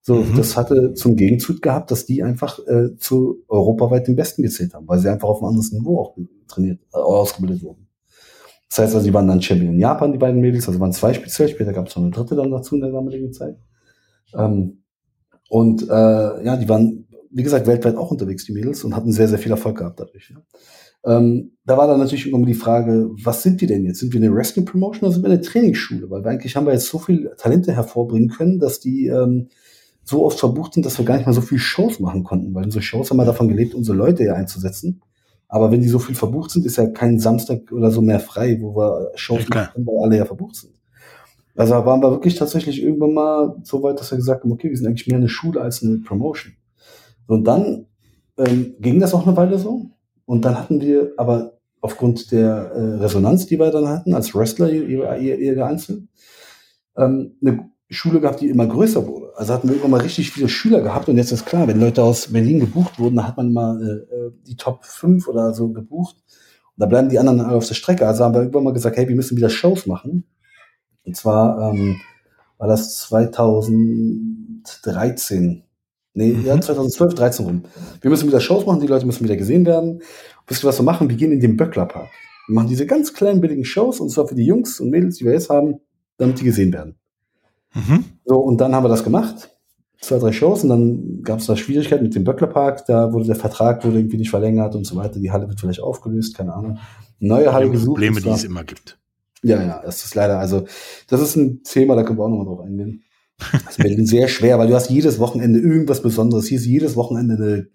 [0.00, 0.36] So, Mhm.
[0.36, 4.88] das hatte zum Gegenzug gehabt, dass die einfach äh, zu europaweit den Besten gezählt haben,
[4.88, 6.16] weil sie einfach auf einem anderen Niveau auch
[6.48, 7.86] trainiert, äh, ausgebildet wurden.
[8.68, 11.14] Das heißt also, die waren dann Champion in Japan, die beiden Mädels, also waren zwei
[11.14, 13.56] speziell, später gab es noch eine dritte dann dazu in der damaligen Zeit.
[14.34, 14.82] Ähm,
[15.48, 19.28] und äh, ja, die waren, wie gesagt, weltweit auch unterwegs, die Mädels, und hatten sehr,
[19.28, 20.30] sehr viel Erfolg gehabt dadurch.
[20.30, 20.42] Ja.
[21.06, 24.00] Ähm, da war dann natürlich immer die Frage, was sind wir denn jetzt?
[24.00, 26.10] Sind wir eine Wrestling-Promotion oder sind wir eine Trainingsschule?
[26.10, 29.48] Weil eigentlich haben wir jetzt so viele Talente hervorbringen können, dass die ähm,
[30.02, 32.64] so oft verbucht sind, dass wir gar nicht mal so viel Shows machen konnten, weil
[32.64, 35.02] unsere Shows haben wir davon gelebt, unsere Leute ja einzusetzen.
[35.48, 38.58] Aber wenn die so viel verbucht sind, ist ja kein Samstag oder so mehr frei,
[38.60, 40.74] wo wir Shows Ja, machen können, weil alle ja verbucht sind.
[41.54, 44.76] Also waren wir wirklich tatsächlich irgendwann mal so weit, dass wir gesagt haben, okay, wir
[44.76, 46.54] sind eigentlich mehr eine Schule als eine Promotion.
[47.26, 47.86] Und dann
[48.36, 49.86] ähm, ging das auch eine Weile so.
[50.26, 54.70] Und dann hatten wir aber aufgrund der äh, Resonanz, die wir dann hatten, als Wrestler,
[54.70, 56.08] jeder, jeder einzeln,
[56.96, 59.30] ähm, eine Schule gehabt, die immer größer wurde.
[59.36, 61.08] Also hatten wir irgendwann mal richtig viele Schüler gehabt.
[61.08, 64.14] Und jetzt ist klar, wenn Leute aus Berlin gebucht wurden, dann hat man mal äh,
[64.14, 66.16] äh, die Top 5 oder so gebucht.
[66.16, 68.06] Und da bleiben die anderen alle auf der Strecke.
[68.06, 70.24] Also haben wir irgendwann mal gesagt, hey, wir müssen wieder Shows machen.
[71.04, 72.00] Und zwar ähm,
[72.58, 75.62] war das 2013.
[76.14, 76.46] Nee, Mhm.
[76.46, 77.62] ja, 2012, 13 rum.
[78.00, 80.02] Wir müssen wieder Shows machen, die Leute müssen wieder gesehen werden.
[80.46, 81.08] Wisst ihr, was wir machen?
[81.10, 82.08] Wir gehen in den Böcklerpark.
[82.48, 85.24] Wir machen diese ganz kleinen, billigen Shows, und zwar für die Jungs und Mädels, die
[85.26, 85.80] wir jetzt haben,
[86.16, 86.96] damit die gesehen werden.
[87.76, 88.04] Mhm.
[88.24, 89.50] So, und dann haben wir das gemacht.
[90.00, 93.36] zwei, drei Shows und dann gab es da Schwierigkeiten mit dem Böcklerpark, da wurde der
[93.36, 95.20] Vertrag wurde irgendwie nicht verlängert und so weiter.
[95.20, 96.78] Die Halle wird vielleicht aufgelöst, keine Ahnung.
[97.18, 97.96] Neue Halle gesucht.
[97.96, 98.98] Probleme, die es immer gibt.
[99.42, 100.64] Ja, ja, das ist leider, also
[101.08, 103.02] das ist ein Thema, da können wir auch nochmal drauf eingehen.
[103.52, 106.46] Das ist Berlin sehr schwer, weil du hast jedes Wochenende irgendwas Besonderes.
[106.46, 107.68] Hier ist jedes Wochenende eine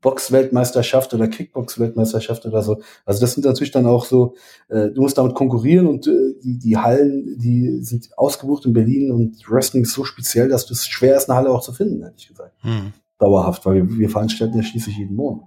[0.00, 2.80] Box-Weltmeisterschaft oder Kickbox-Weltmeisterschaft oder so.
[3.04, 4.34] Also das sind natürlich dann auch so,
[4.68, 9.10] äh, du musst damit konkurrieren und äh, die, die Hallen, die sind ausgebucht in Berlin
[9.10, 12.16] und Wrestling ist so speziell, dass es schwer ist, eine Halle auch zu finden, hätte
[12.18, 12.52] ich gesagt.
[12.60, 12.92] Hm.
[13.18, 15.46] Dauerhaft, weil wir, wir veranstalten ja schließlich jeden Monat.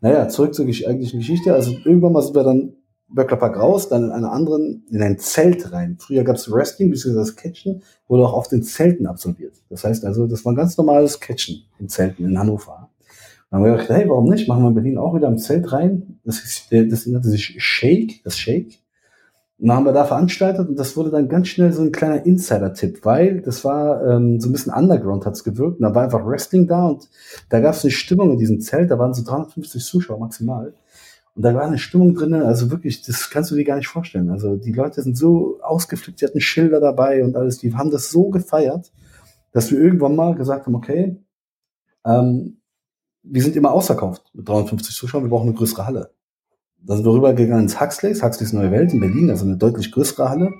[0.00, 1.54] Naja, zurück zur eigentlichen Geschichte.
[1.54, 2.74] Also irgendwann mal sind wir dann
[3.14, 5.96] Böcklerpark raus, dann in einer anderen, in ein Zelt rein.
[5.98, 9.54] Früher gab es Wrestling, beziehungsweise das Catchen, wurde auch auf den Zelten absolviert.
[9.68, 12.90] Das heißt also, das war ein ganz normales Catchen in Zelten in Hannover.
[13.52, 14.48] Dann haben wir gedacht, hey, warum nicht?
[14.48, 16.18] Machen wir in Berlin auch wieder im Zelt rein.
[16.24, 18.78] Das, ist, das nannte sich Shake, das Shake.
[19.58, 22.24] Und dann haben wir da veranstaltet und das wurde dann ganz schnell so ein kleiner
[22.24, 25.76] Insider-Tipp, weil das war ähm, so ein bisschen Underground hat's gewirkt.
[25.76, 27.10] Und da war einfach Wrestling da und
[27.50, 30.72] da gab es eine Stimmung in diesem Zelt, da waren so 350 Zuschauer maximal.
[31.34, 34.30] Und da war eine Stimmung drin, also wirklich, das kannst du dir gar nicht vorstellen.
[34.30, 38.10] Also die Leute sind so ausgeflippt, die hatten Schilder dabei und alles, die haben das
[38.10, 38.92] so gefeiert,
[39.52, 41.18] dass wir irgendwann mal gesagt haben, okay,
[42.06, 42.61] ähm,
[43.22, 46.10] wir sind immer ausverkauft mit 350 Zuschauern, wir brauchen eine größere Halle.
[46.84, 50.28] Da sind wir rübergegangen ins Huxleys, Huxleys Neue Welt in Berlin, also eine deutlich größere
[50.28, 50.52] Halle.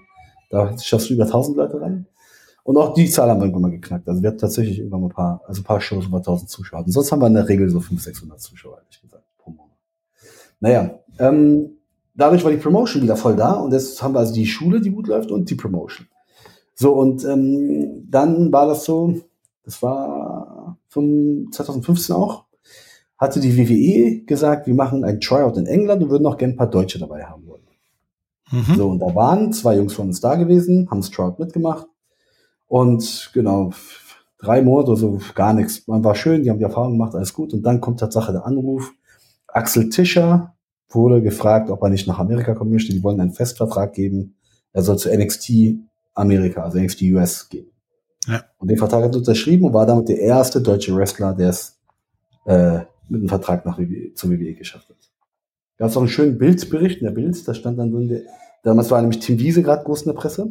[0.50, 2.06] Da schaffst du über 1000 Leute rein.
[2.64, 4.08] Und auch die Zahl haben wir irgendwann mal geknackt.
[4.08, 6.84] Also wir hatten tatsächlich irgendwann mal ein paar, also ein paar Shows über 1000 Zuschauer.
[6.84, 9.76] Und sonst haben wir in der Regel so 500, 600 Zuschauer, ehrlich gesagt, pro Monat.
[10.60, 11.70] Naja, ähm,
[12.14, 14.90] dadurch war die Promotion wieder voll da und jetzt haben wir also die Schule, die
[14.90, 16.06] gut läuft und die Promotion.
[16.74, 19.20] So, und ähm, dann war das so,
[19.64, 22.44] das war vom 2015 auch,
[23.22, 26.56] hatte die WWE gesagt, wir machen ein Tryout in England und würden auch gerne ein
[26.56, 27.62] paar Deutsche dabei haben wollen.
[28.50, 28.74] Mhm.
[28.76, 31.86] So, und da waren zwei Jungs von uns da gewesen, haben das Tryout mitgemacht.
[32.66, 33.70] Und genau,
[34.38, 35.86] drei Monate oder so, gar nichts.
[35.86, 37.52] Man war schön, die haben die Erfahrung gemacht, alles gut.
[37.52, 38.92] Und dann kommt Tatsache der Anruf.
[39.46, 40.56] Axel Tischer
[40.88, 42.92] wurde gefragt, ob er nicht nach Amerika kommen möchte.
[42.92, 44.34] Die wollen einen Festvertrag geben.
[44.72, 45.76] Er soll zu NXT
[46.14, 47.70] Amerika, also NXT US gehen.
[48.26, 48.42] Ja.
[48.58, 51.78] Und den Vertrag hat er unterschrieben und war damit der erste deutsche Wrestler, der es
[52.46, 52.80] äh,
[53.12, 54.96] mit einem Vertrag nach WWE, zur WWE geschafft hat.
[55.78, 58.20] Gab es auch einen schönen Bildbericht in der Bild, da stand dann drin, der,
[58.62, 60.50] damals war nämlich Tim Wiese gerade groß in der Presse.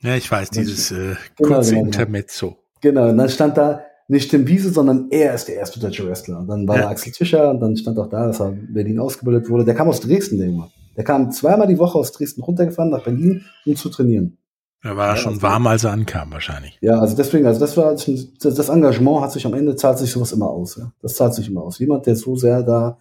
[0.00, 1.86] Ja, ich weiß, dieses äh, Genau, kurze genau, genau.
[1.86, 2.56] Intermezzo.
[2.80, 6.38] Genau, und dann stand da nicht Tim Wiese, sondern er ist der erste deutsche Wrestler.
[6.40, 6.82] Und dann war Ja.
[6.82, 9.64] da Axel Tischer und dann stand auch da, dass er in Berlin ausgebildet wurde.
[9.64, 10.68] Der kam aus Dresden, der Junge.
[10.96, 14.36] Der kam zweimal die Woche aus Dresden runtergefahren nach Berlin, um zu trainieren.
[14.84, 16.78] Er war Ja, schon also- warm, als er ankam, wahrscheinlich.
[16.82, 20.32] Ja, also deswegen, also das war das Engagement hat sich am Ende zahlt sich sowas
[20.32, 20.76] immer aus.
[20.76, 20.92] Ja?
[21.02, 21.78] Das zahlt sich immer aus.
[21.78, 22.98] Jemand, der so sehr da,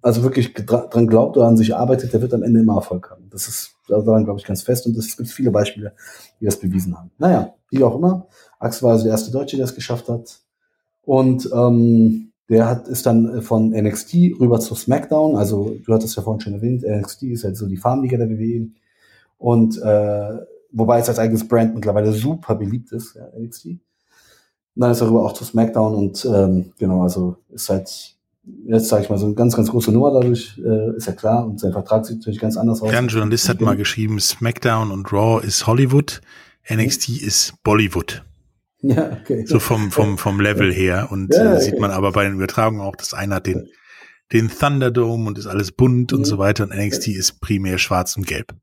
[0.00, 3.10] also wirklich dra- dran glaubt oder an sich arbeitet, der wird am Ende immer Erfolg
[3.10, 3.28] haben.
[3.30, 5.92] Das ist daran glaube ich ganz fest und es gibt viele Beispiele,
[6.40, 7.10] die das bewiesen haben.
[7.18, 8.28] Naja, wie auch immer.
[8.60, 10.38] Axel war also der erste Deutsche, der es geschafft hat.
[11.02, 15.36] Und ähm, der hat ist dann von NXT rüber zu SmackDown.
[15.36, 18.68] Also du hattest ja vorhin schon erwähnt, NXT ist halt so die Farmliga der WWE.
[19.36, 20.38] Und äh,
[20.74, 23.66] wobei es als eigenes Brand mittlerweile super beliebt ist, ja, NXT.
[23.66, 23.80] Und
[24.76, 28.14] dann ist er rüber auch zu SmackDown und ähm, genau, also ist halt
[28.66, 31.46] jetzt sage ich mal so eine ganz, ganz große Nummer dadurch, äh, ist ja klar.
[31.46, 32.92] Und sein Vertrag sieht natürlich ganz anders aus.
[32.92, 36.20] Ja, ein Journalist hat mal geschrieben, SmackDown und Raw ist Hollywood,
[36.70, 38.22] NXT ist Bollywood.
[38.82, 39.46] Ja, okay.
[39.46, 41.08] So vom, vom, vom Level her.
[41.10, 41.60] Und Ja, äh, okay.
[41.64, 43.68] sieht man aber bei den Übertragungen auch, das eine hat den,
[44.32, 46.24] den Thunderdome und ist alles bunt und Mhm.
[46.26, 46.64] so weiter.
[46.64, 48.54] Und NXT ist primär schwarz und gelb.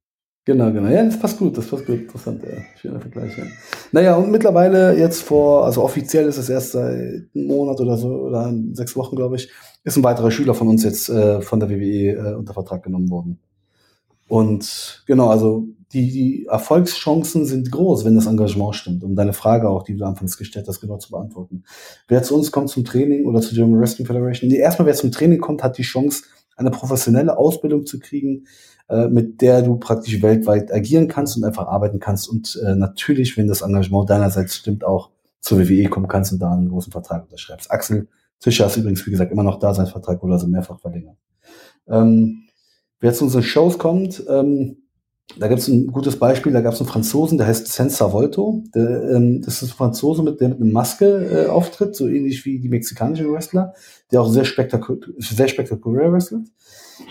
[0.43, 0.89] Genau, genau.
[0.89, 1.99] Ja, das passt gut, das passt gut.
[1.99, 2.57] Interessant, ja.
[2.75, 3.43] Schöner Vergleich, ja.
[3.91, 8.09] Naja, und mittlerweile jetzt vor, also offiziell ist es erst seit einem Monat oder so,
[8.09, 9.51] oder sechs Wochen, glaube ich,
[9.83, 13.11] ist ein weiterer Schüler von uns jetzt äh, von der WWE äh, unter Vertrag genommen
[13.11, 13.39] worden.
[14.27, 19.69] Und genau, also die, die Erfolgschancen sind groß, wenn das Engagement stimmt, um deine Frage
[19.69, 21.65] auch, die du anfangs gestellt hast, genau zu beantworten.
[22.07, 25.11] Wer zu uns kommt zum Training oder zur German Wrestling Federation, nee, erstmal wer zum
[25.11, 26.23] Training kommt, hat die Chance,
[26.61, 28.45] eine professionelle Ausbildung zu kriegen,
[28.89, 33.37] äh, mit der du praktisch weltweit agieren kannst und einfach arbeiten kannst und äh, natürlich,
[33.37, 35.09] wenn das Engagement deinerseits stimmt, auch
[35.39, 37.71] zur WWE kommen kannst und da einen großen Vertrag unterschreibst.
[37.71, 38.07] Axel
[38.39, 41.17] Tischer ist übrigens, wie gesagt, immer noch da, sein Vertrag wurde also mehrfach verlängert.
[41.87, 42.47] Ähm,
[42.99, 44.77] wer zu unseren Shows kommt, ähm,
[45.37, 48.63] da gibt es ein gutes Beispiel, da gab es einen Franzosen, der heißt Senza Volto.
[48.75, 52.45] Der, ähm, das ist ein Franzose, mit der mit einer Maske äh, auftritt, so ähnlich
[52.45, 53.73] wie die mexikanischen Wrestler,
[54.11, 56.47] der auch sehr, spektaku sehr spektakulär wrestelt.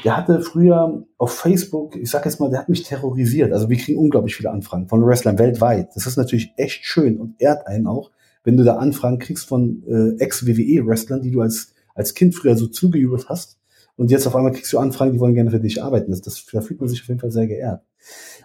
[0.05, 3.53] Der hatte früher auf Facebook, ich sag jetzt mal, der hat mich terrorisiert.
[3.53, 5.89] Also wir kriegen unglaublich viele Anfragen von Wrestlern weltweit.
[5.95, 8.11] Das ist natürlich echt schön und ehrt einen auch,
[8.45, 12.67] wenn du da Anfragen kriegst von äh, Ex-WWE-Wrestlern, die du als, als Kind früher so
[12.67, 13.60] zugejubelt hast
[14.01, 16.11] Und jetzt auf einmal kriegst du Anfragen, die wollen gerne für dich arbeiten.
[16.11, 17.83] Das, das, da fühlt man sich auf jeden Fall sehr geehrt.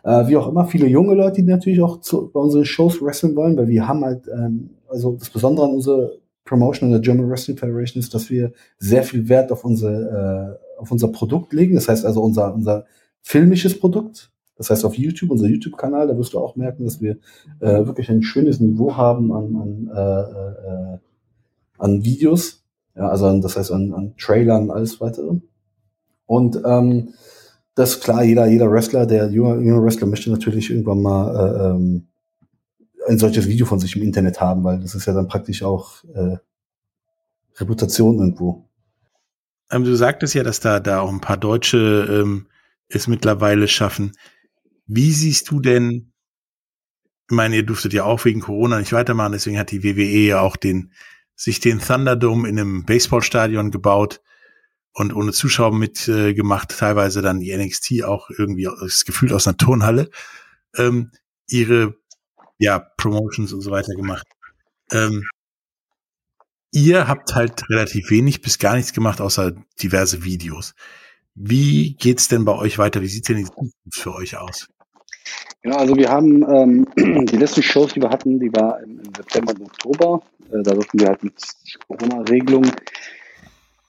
[0.03, 3.38] Äh, wie auch immer, viele junge Leute, die natürlich auch zu, bei unseren Shows wrestlen
[3.38, 6.12] wollen, weil wir haben halt, ähm, also das Besondere an unserer
[6.43, 10.82] Promotion in der German Wrestling Federation ist, dass wir sehr viel Wert auf unsere, äh,
[10.82, 11.76] auf unser Produkt legen.
[11.76, 12.84] Das heißt also unser, unser
[13.22, 14.34] filmisches Produkt.
[14.58, 17.16] Das heißt auf YouTube, unser YouTube-Kanal, da wirst du auch merken, dass wir
[17.62, 20.97] äh, wirklich ein schönes Niveau haben an, an, äh, äh,
[21.78, 22.64] an Videos.
[22.95, 25.39] Ja, also das heißt an, an Trailern, alles weitere.
[26.25, 27.13] Und ähm,
[27.75, 32.07] das klar, jeder, jeder Wrestler, der junge, junge Wrestler möchte natürlich irgendwann mal äh, ähm,
[33.07, 36.03] ein solches Video von sich im Internet haben, weil das ist ja dann praktisch auch
[36.13, 36.37] äh,
[37.57, 38.67] Reputation irgendwo.
[39.71, 42.47] Ähm, du sagtest ja, dass da, da auch ein paar Deutsche ähm,
[42.87, 44.13] es mittlerweile schaffen.
[44.87, 46.11] Wie siehst du denn,
[47.29, 50.39] ich meine, ihr durftet ja auch wegen Corona nicht weitermachen, deswegen hat die WWE ja
[50.41, 50.91] auch den,
[51.36, 54.21] sich den Thunderdome in einem Baseballstadion gebaut
[54.93, 59.57] und ohne Zuschauer mitgemacht, äh, teilweise dann die NXT auch irgendwie das Gefühl aus einer
[59.57, 60.09] Turnhalle,
[60.77, 61.11] ähm,
[61.47, 61.95] ihre
[62.57, 64.25] ja, Promotions und so weiter gemacht.
[64.91, 65.27] Ähm,
[66.71, 70.73] ihr habt halt relativ wenig bis gar nichts gemacht, außer diverse Videos.
[71.33, 73.01] Wie geht's denn bei euch weiter?
[73.01, 74.69] Wie sieht denn die Zukunft für euch aus?
[75.66, 76.86] Genau, also wir haben ähm,
[77.26, 80.22] die letzten Shows, die wir hatten, die war im, im September und Oktober.
[80.51, 81.34] Äh, da durften wir halt mit
[81.88, 82.72] Corona-Regelungen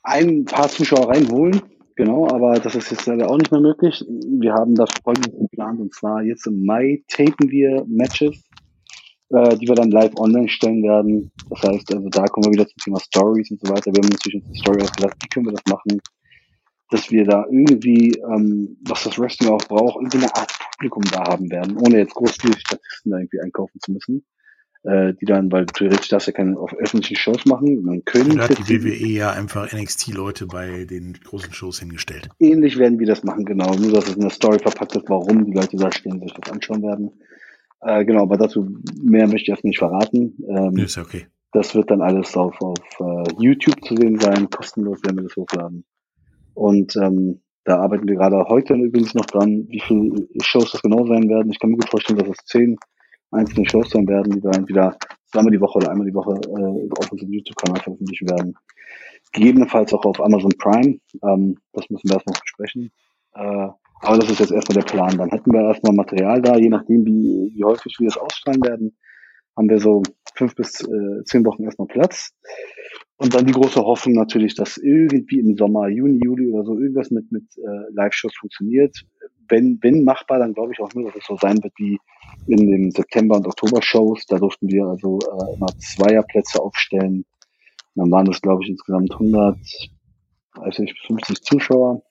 [0.03, 1.61] ein paar Zuschauer reinholen.
[1.95, 4.03] Genau, aber das ist jetzt leider auch nicht mehr möglich.
[4.09, 8.43] Wir haben das folgendes geplant und zwar jetzt im Mai tapen wir Matches
[9.31, 11.31] äh, die wir dann live online stellen werden.
[11.51, 13.93] Das heißt, also da kommen wir wieder zum Thema Stories und so weiter.
[13.93, 16.01] Wir haben natürlich unsere Story ausgedacht, wie können wir das machen,
[16.91, 21.25] dass wir da irgendwie, ähm, was das Wrestling auch braucht, irgendwie eine Art Publikum da
[21.25, 24.25] haben werden, ohne jetzt groß viele Statisten da irgendwie einkaufen zu müssen.
[24.87, 27.83] Äh, die dann, weil theoretisch darfst du ja keine auf öffentlichen Shows machen.
[27.83, 28.37] Man könnte.
[28.37, 32.29] Da hat die WWE ja einfach NXT-Leute bei den großen Shows hingestellt.
[32.39, 33.75] Ähnlich werden wir das machen, genau.
[33.75, 36.53] Nur, dass es in der Story verpackt ist, warum die Leute da stehen, sich das
[36.53, 37.11] anschauen werden.
[37.81, 38.69] Äh, genau, aber dazu
[39.03, 40.37] mehr möchte ich erst nicht verraten.
[40.49, 41.27] Ähm, ist okay.
[41.51, 45.37] Das wird dann alles auf, auf uh, YouTube zu sehen sein, kostenlos werden wir das
[45.37, 45.85] hochladen.
[46.57, 51.07] Und ähm, da arbeiten wir gerade heute übrigens noch dran, wie viele Shows das genau
[51.07, 51.51] sein werden.
[51.51, 52.77] Ich kann mir gut vorstellen, dass es zehn
[53.31, 54.97] einzelne Shows sein werden, die wir entweder
[55.27, 58.55] zweimal die Woche oder einmal die Woche äh, auf unserem YouTube-Kanal veröffentlichen werden.
[59.33, 60.99] Gegebenenfalls auch auf Amazon Prime.
[61.23, 62.91] Ähm, das müssen wir erst noch besprechen.
[63.35, 63.69] Äh,
[64.01, 65.19] aber das ist jetzt erstmal der Plan.
[65.19, 68.97] Dann hätten wir erstmal Material da, je nachdem, wie, wie häufig wir es ausstrahlen werden,
[69.57, 70.03] haben wir so
[70.35, 72.33] fünf bis äh, zehn Wochen erstmal Platz.
[73.19, 77.11] Und dann die große Hoffnung natürlich, dass irgendwie im Sommer, Juni, Juli oder so irgendwas
[77.11, 78.95] mit, mit äh, Live-Shows funktioniert.
[79.49, 81.99] Wenn, wenn machbar, dann glaube ich auch nur, dass es so sein wird wie
[82.47, 84.27] in den September- und Oktober-Shows.
[84.27, 87.25] Da durften wir also äh, immer Zweierplätze aufstellen.
[87.95, 89.57] Und dann waren das, glaube ich, insgesamt 100,
[90.57, 92.03] weiß nicht, 50 Zuschauer.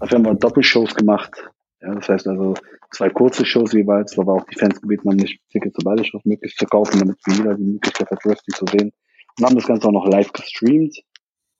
[0.00, 1.32] Dafür haben wir Doppelshows gemacht.
[1.80, 2.54] Ja, das heißt also
[2.90, 6.04] zwei kurze Shows jeweils, wo wir auch die Fans gebeten haben, nicht Tickets zu beide
[6.04, 8.92] Shows möglichst zu kaufen, damit jeder die Möglichkeit hat, Wrestling zu sehen.
[9.38, 10.98] Und haben das Ganze auch noch live gestreamt.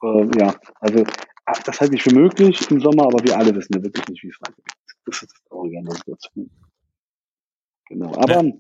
[0.03, 1.05] Äh, ja, also
[1.47, 4.23] ah, das halte ich für möglich im Sommer, aber wir alle wissen ja wirklich nicht,
[4.23, 4.65] wie es weitergeht.
[5.07, 6.51] Das ist das Traurige an der Situation.
[7.89, 8.15] Genau.
[8.15, 8.53] Aber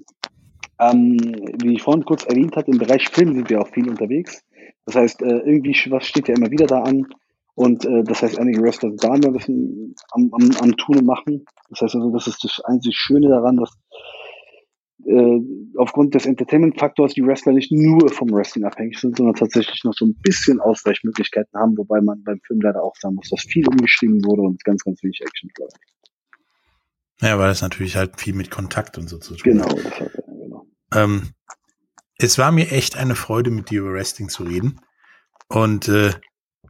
[0.80, 1.16] ähm,
[1.62, 4.44] wie ich vorhin kurz erwähnt hatte, im Bereich Film sind wir auch viel unterwegs.
[4.84, 7.06] Das heißt, äh, irgendwie was steht ja immer wieder da an.
[7.54, 11.06] Und äh, das heißt, einige Wrestler sind da ein bisschen am, am, am Tun und
[11.06, 11.44] Machen.
[11.68, 13.70] Das heißt also, das ist das einzig Schöne daran, dass
[15.06, 15.40] äh,
[15.76, 20.06] aufgrund des Entertainment-Faktors die Wrestler nicht nur vom Wrestling abhängig sind, sondern tatsächlich noch so
[20.06, 24.24] ein bisschen Ausweichmöglichkeiten haben, wobei man beim Film leider auch sagen muss, dass viel umgeschrieben
[24.24, 25.76] wurde und ganz, ganz wenig Action bleibt.
[27.20, 29.68] Ja, weil das natürlich halt viel mit Kontakt und so zu tun hat.
[29.70, 30.66] Genau, das hat, genau.
[30.92, 31.30] Ähm,
[32.18, 34.80] es war mir echt eine Freude, mit dir über Wrestling zu reden.
[35.48, 36.12] Und äh,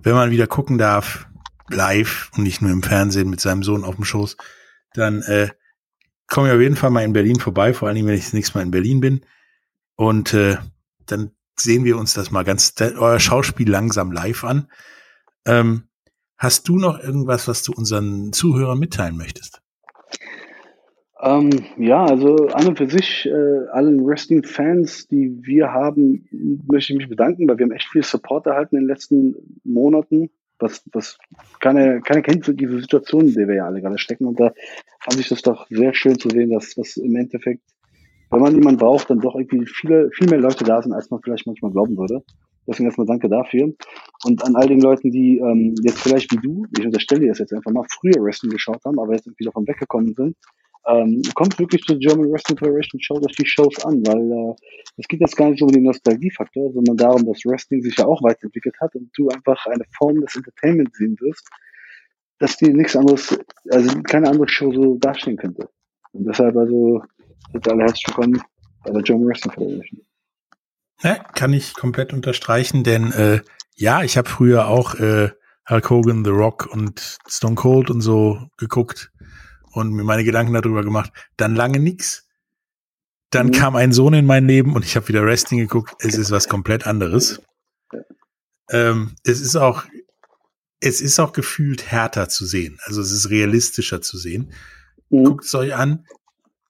[0.01, 1.27] wenn man wieder gucken darf,
[1.69, 4.37] live und nicht nur im Fernsehen mit seinem Sohn auf dem Schoß,
[4.95, 5.49] dann äh,
[6.33, 8.59] komme ich auf jeden Fall mal in Berlin vorbei, vor allem wenn ich das nächste
[8.59, 9.21] Mal in Berlin bin.
[9.97, 10.57] Und äh,
[11.07, 14.69] dann sehen wir uns das mal ganz, euer Schauspiel langsam live an.
[15.47, 15.85] Ähm,
[16.39, 19.61] hast du noch irgendwas, was du unseren Zuhörern mitteilen möchtest?
[21.21, 26.27] Ähm, ja, also an und für sich, äh, allen Wrestling-Fans, die wir haben,
[26.67, 30.31] möchte ich mich bedanken, weil wir haben echt viel Support erhalten in den letzten Monaten.
[30.59, 31.19] Was, was
[31.61, 34.27] keiner, keiner kennt diese Situation, in der wir ja alle gerade stecken.
[34.27, 34.53] Und da
[35.01, 37.63] fand ich das doch sehr schön zu sehen, dass, dass im Endeffekt,
[38.31, 41.21] wenn man jemanden braucht, dann doch irgendwie viele, viel mehr Leute da sind, als man
[41.23, 42.23] vielleicht manchmal glauben würde.
[42.67, 43.73] Deswegen erstmal danke dafür.
[44.25, 47.41] Und an all den Leuten, die ähm, jetzt vielleicht wie du, ich unterstelle dir das
[47.41, 50.37] jetzt einfach mal, früher Wrestling geschaut haben, aber jetzt irgendwie davon weggekommen sind,
[50.87, 54.55] ähm, kommt wirklich zur German Wrestling Federation, schaut euch die Shows an, weil äh,
[54.97, 58.23] es geht jetzt gar nicht um den Nostalgiefaktor, sondern darum, dass Wrestling sich ja auch
[58.23, 61.49] weiterentwickelt hat und du einfach eine Form des Entertainment sehen wirst,
[62.39, 63.39] dass die nichts anderes,
[63.71, 65.69] also keine andere Show so darstellen könnte.
[66.13, 67.03] Und deshalb also
[67.53, 68.43] sind alle herzlich willkommen
[68.85, 70.01] bei der German Wrestling Federation.
[71.03, 73.41] Ja, kann ich komplett unterstreichen, denn äh,
[73.75, 75.31] ja, ich habe früher auch äh,
[75.69, 79.13] Hulk Hogan, The Rock und Stone Cold und so geguckt
[79.73, 81.13] und mir meine Gedanken darüber gemacht.
[81.37, 82.27] Dann lange nix.
[83.31, 83.53] Dann Mhm.
[83.53, 85.95] kam ein Sohn in mein Leben und ich habe wieder Wrestling geguckt.
[86.01, 87.41] Es ist was komplett anderes.
[88.71, 89.85] Ähm, es ist auch,
[90.81, 92.79] es ist auch gefühlt härter zu sehen.
[92.85, 94.53] Also es ist realistischer zu sehen.
[95.11, 95.25] Mhm.
[95.25, 96.07] Guckt es euch an.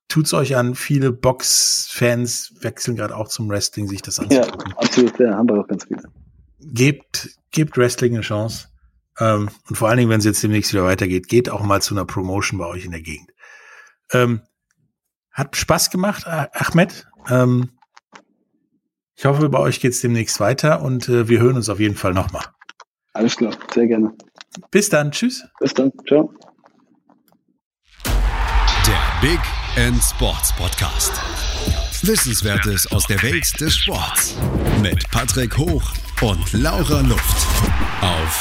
[0.08, 0.74] Tut's euch an.
[0.74, 4.72] Viele Box-Fans wechseln gerade auch zum Wrestling, sich das Ja, anzugucken.
[4.76, 6.02] absolut, ja, haben wir auch ganz viele.
[6.60, 8.68] Gebt, gebt Wrestling eine Chance.
[9.18, 11.94] Ähm, und vor allen Dingen, wenn es jetzt demnächst wieder weitergeht, geht auch mal zu
[11.94, 13.30] einer Promotion bei euch in der Gegend.
[14.12, 14.42] Ähm,
[15.30, 17.06] hat Spaß gemacht, Ah- Ahmed.
[17.28, 17.70] Ähm,
[19.14, 22.12] ich hoffe, bei euch geht's demnächst weiter und äh, wir hören uns auf jeden Fall
[22.14, 22.44] nochmal.
[23.12, 24.14] Alles klar, sehr gerne.
[24.70, 25.44] Bis dann, tschüss.
[25.60, 26.32] Bis dann, ciao.
[28.04, 29.40] Der Big
[29.76, 31.12] End Sports Podcast.
[32.02, 34.34] Wissenswertes aus der Welt des Sports.
[34.82, 37.46] Mit Patrick Hoch und Laura Luft.
[38.00, 38.40] Auf